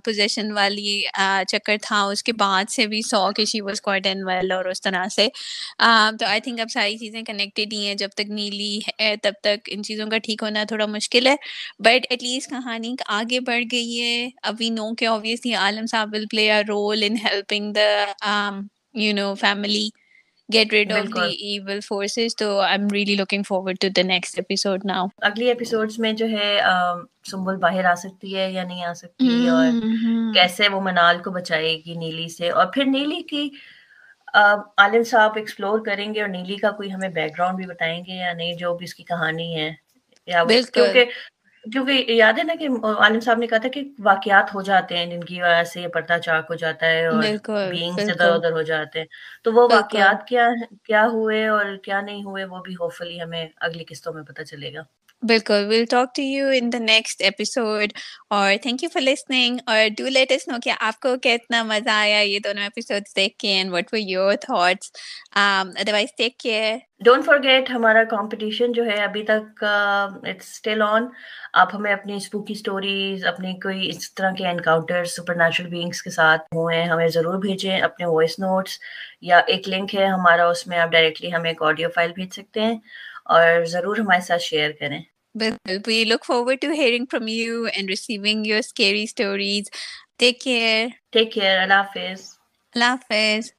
پوزیشن 0.04 0.52
والی 0.52 1.02
چکر 1.48 1.76
تھا 1.82 2.00
اس 2.02 2.22
کے 2.22 2.32
بعد 2.34 2.70
سے 2.70 2.86
بھی 2.86 3.00
سو 3.02 3.20
کہ 3.32 3.44
she 3.44 3.60
was 3.60 3.80
quite 3.80 4.06
in 4.06 4.24
well 4.26 4.52
اور 4.52 4.64
اس 4.64 4.80
طرح 4.82 5.08
سے 5.08 5.26
تو 6.18 6.26
آئی 6.26 6.40
تھنک 6.40 6.60
اب 6.60 6.70
ساری 6.70 6.96
چیزیں 6.98 7.20
کنیکٹیڈ 7.22 7.72
ہی 7.72 7.86
ہیں 7.86 7.94
جب 7.94 8.14
تک 8.14 8.30
نیلی 8.30 8.78
ہے 9.00 9.14
تب 9.22 9.34
تک 9.42 9.68
ان 9.72 9.82
چیزوں 9.82 10.06
کا 10.10 10.18
ٹھیک 10.18 10.42
ہونا 10.42 10.62
تھوڑا 10.64 10.86
مشکل 10.86 11.26
ہے 11.26 11.34
بٹ 11.78 12.06
ایٹ 12.10 12.22
لیسٹ 12.22 12.50
کہانی 12.50 12.94
آگے 13.08 13.40
بڑھ 13.40 13.64
گئی 13.72 14.00
ہے 14.00 14.28
اب 14.42 14.54
وی 14.60 14.70
نو 14.70 14.92
کہ 14.94 15.06
obviously 15.06 15.54
Alam 15.56 15.86
Sahab 15.86 16.14
will 16.14 16.24
play 16.30 16.50
a 16.52 16.60
role 16.68 17.02
in 17.02 17.16
helping 17.24 17.72
the 17.72 18.50
you 18.94 19.12
know 19.14 19.34
family 19.34 19.88
get 20.52 20.72
rid 20.72 20.92
of 20.92 21.06
the 21.14 21.30
evil 21.48 21.80
forces 21.80 22.36
تو 22.36 22.58
I 22.58 22.78
am 22.78 23.16
looking 23.18 23.42
forward 23.42 23.76
to 23.80 23.88
the 23.88 24.02
next 24.02 24.38
episode 24.38 24.84
now 24.84 25.06
اگلی 25.18 25.48
episodes 25.48 25.98
میں 25.98 26.12
جو 26.12 26.26
ہے 26.28 26.58
سنبل 27.30 27.56
باہر 27.56 27.84
آ 27.84 27.94
سکتی 27.94 28.36
ہے 28.36 28.50
یا 28.52 28.64
نہیں 28.64 28.84
آ 28.84 28.92
سکتی 28.92 29.48
اور 29.48 29.66
کیسے 30.34 30.68
وہ 30.68 30.80
منال 30.80 31.18
کو 31.18 31.30
بچائے 31.30 31.76
گی 31.86 31.94
نیلی 31.94 32.28
سے۔ 32.28 32.50
اور 32.50 32.66
پھر 32.66 32.84
نیلی 32.84 33.22
کی 33.22 33.48
عالم 34.34 35.02
صاحب 35.02 35.36
ایکسپلور 35.36 35.78
کریں 35.86 36.14
گے 36.14 36.20
اور 36.20 36.28
نیلی 36.28 36.56
کا 36.56 36.70
کوئی 36.70 36.92
ہمیں 36.92 37.08
بیک 37.08 37.38
گراؤنڈ 37.38 37.56
بھی 37.56 37.66
بتائیں 37.66 37.98
گے 38.06 38.12
یا 38.12 38.32
نہیں 38.32 38.54
جو 38.54 38.74
بھی 38.76 38.84
اس 38.84 38.94
کی 38.94 39.04
کہانی 39.04 39.54
ہے۔ 39.56 39.70
یا 40.28 40.42
کیونکہ 40.72 41.04
کیونکہ 41.64 42.12
یاد 42.12 42.38
ہے 42.38 42.44
نا 42.44 42.54
کہ 42.60 42.68
عالم 42.98 43.20
صاحب 43.20 43.38
نے 43.38 43.46
کہا 43.46 43.58
تھا 43.58 43.68
کہ 43.68 43.82
واقعات 44.04 44.54
ہو 44.54 44.62
جاتے 44.62 44.96
ہیں 44.96 45.06
جن 45.06 45.22
کی 45.24 45.40
وجہ 45.42 45.62
سے 45.64 45.80
یہ 45.80 45.88
پردہ 45.88 46.16
چاک 46.18 46.46
ہو 46.50 46.54
جاتا 46.54 46.86
ہے 46.86 47.06
اور 47.06 47.28
بینگز 47.68 48.08
ادھر 48.10 48.30
ادھر 48.30 48.52
ہو 48.52 48.62
جاتے 48.62 48.98
ہیں۔ 48.98 49.06
تو 49.44 49.52
وہ 49.52 49.68
واقعات 49.70 50.26
کیا 50.28 50.48
کیا 50.84 51.06
ہوئے 51.12 51.46
اور 51.48 51.76
کیا 51.84 52.00
نہیں 52.00 52.22
ہوئے 52.24 52.44
وہ 52.44 52.60
بھی 52.60 52.74
ہوپ 52.74 52.92
فلی 52.94 53.20
ہمیں 53.22 53.46
اگلی 53.58 53.84
قسطوں 53.88 54.12
میں 54.14 54.22
پتہ 54.24 54.42
چلے 54.44 54.72
گا۔ 54.74 54.82
بالکل۔ 55.24 55.66
Will 55.68 55.84
talk 55.90 56.14
to 56.14 56.22
you 56.22 56.46
in 56.54 56.72
the 56.72 56.78
next 56.78 57.22
episode 57.22 57.92
اور 58.30 58.52
تھینک 58.62 58.82
یو 58.82 58.88
فار 58.92 59.02
لسننگ 59.02 59.58
اور 59.66 59.78
ڈو 59.98 60.08
لیٹ 60.08 60.32
نو 60.48 60.56
کہ 60.62 60.72
آپ 60.80 60.98
کو 61.00 61.14
کتنا 61.22 61.62
مزہ 61.62 61.90
آیا 61.90 62.18
یہ 62.20 62.38
دونوں 62.44 62.62
ایپیسوڈ 62.62 63.02
دیکھ 63.16 63.36
کے 63.38 63.48
and 63.48 63.72
what 63.72 63.92
were 63.92 63.98
your 64.00 64.34
thoughts 64.42 64.90
otherwise 65.36 66.14
take 66.18 66.38
care 66.40 66.76
don't 67.04 67.24
forget 67.24 67.70
ہمارا 67.70 68.02
کمپٹیشن 68.10 68.72
جو 68.72 68.84
ہے 68.86 69.02
ابھی 69.04 69.22
تک 69.24 69.64
اٹس 69.64 70.50
اسٹل 70.50 70.82
آن 70.82 71.06
آپ 71.62 71.74
ہمیں 71.74 71.92
اپنی 71.92 72.16
اسپوکی 72.16 72.52
اسٹوریز 72.52 73.24
اپنی 73.26 73.52
کوئی 73.62 73.88
اس 73.88 74.12
طرح 74.14 74.30
کے 74.38 74.46
انکاؤنٹر 74.48 75.04
سپر 75.14 75.34
نیچرل 75.36 75.68
بینگس 75.70 76.02
کے 76.02 76.10
ساتھ 76.10 76.54
ہوئے 76.54 76.76
ہیں، 76.76 76.86
ہمیں 76.88 77.08
ضرور 77.16 77.38
بھیجیں 77.40 77.80
اپنے 77.80 78.06
وائس 78.06 78.38
نوٹس 78.38 78.78
یا 79.22 79.38
ایک 79.46 79.68
لنک 79.68 79.94
ہے 79.94 80.06
ہمارا، 80.06 80.46
اس 80.48 80.66
میں 80.66 80.78
آپ 80.78 80.92
ڈائریکٹلی 80.92 81.32
ہمیں 81.34 81.50
ایک 81.50 81.62
آڈیو 81.62 81.88
فائل 81.94 82.12
بھیج 82.14 82.32
سکتے 82.34 82.60
ہیں 82.60 82.76
اور 83.34 83.64
ضرور 83.66 83.96
ہمارے 83.98 84.20
ساتھ 84.20 84.42
شیئر 84.42 84.70
کریں۔ 84.80 85.00
Look 86.04 86.24
forward 86.24 86.64
from 87.10 87.28
you 87.28 87.64
and 87.64 87.90
receiving 87.90 88.46
اللہ 91.42 91.74
حافظ 91.74 92.22
اللہ 92.74 92.84
حافظ 92.84 93.50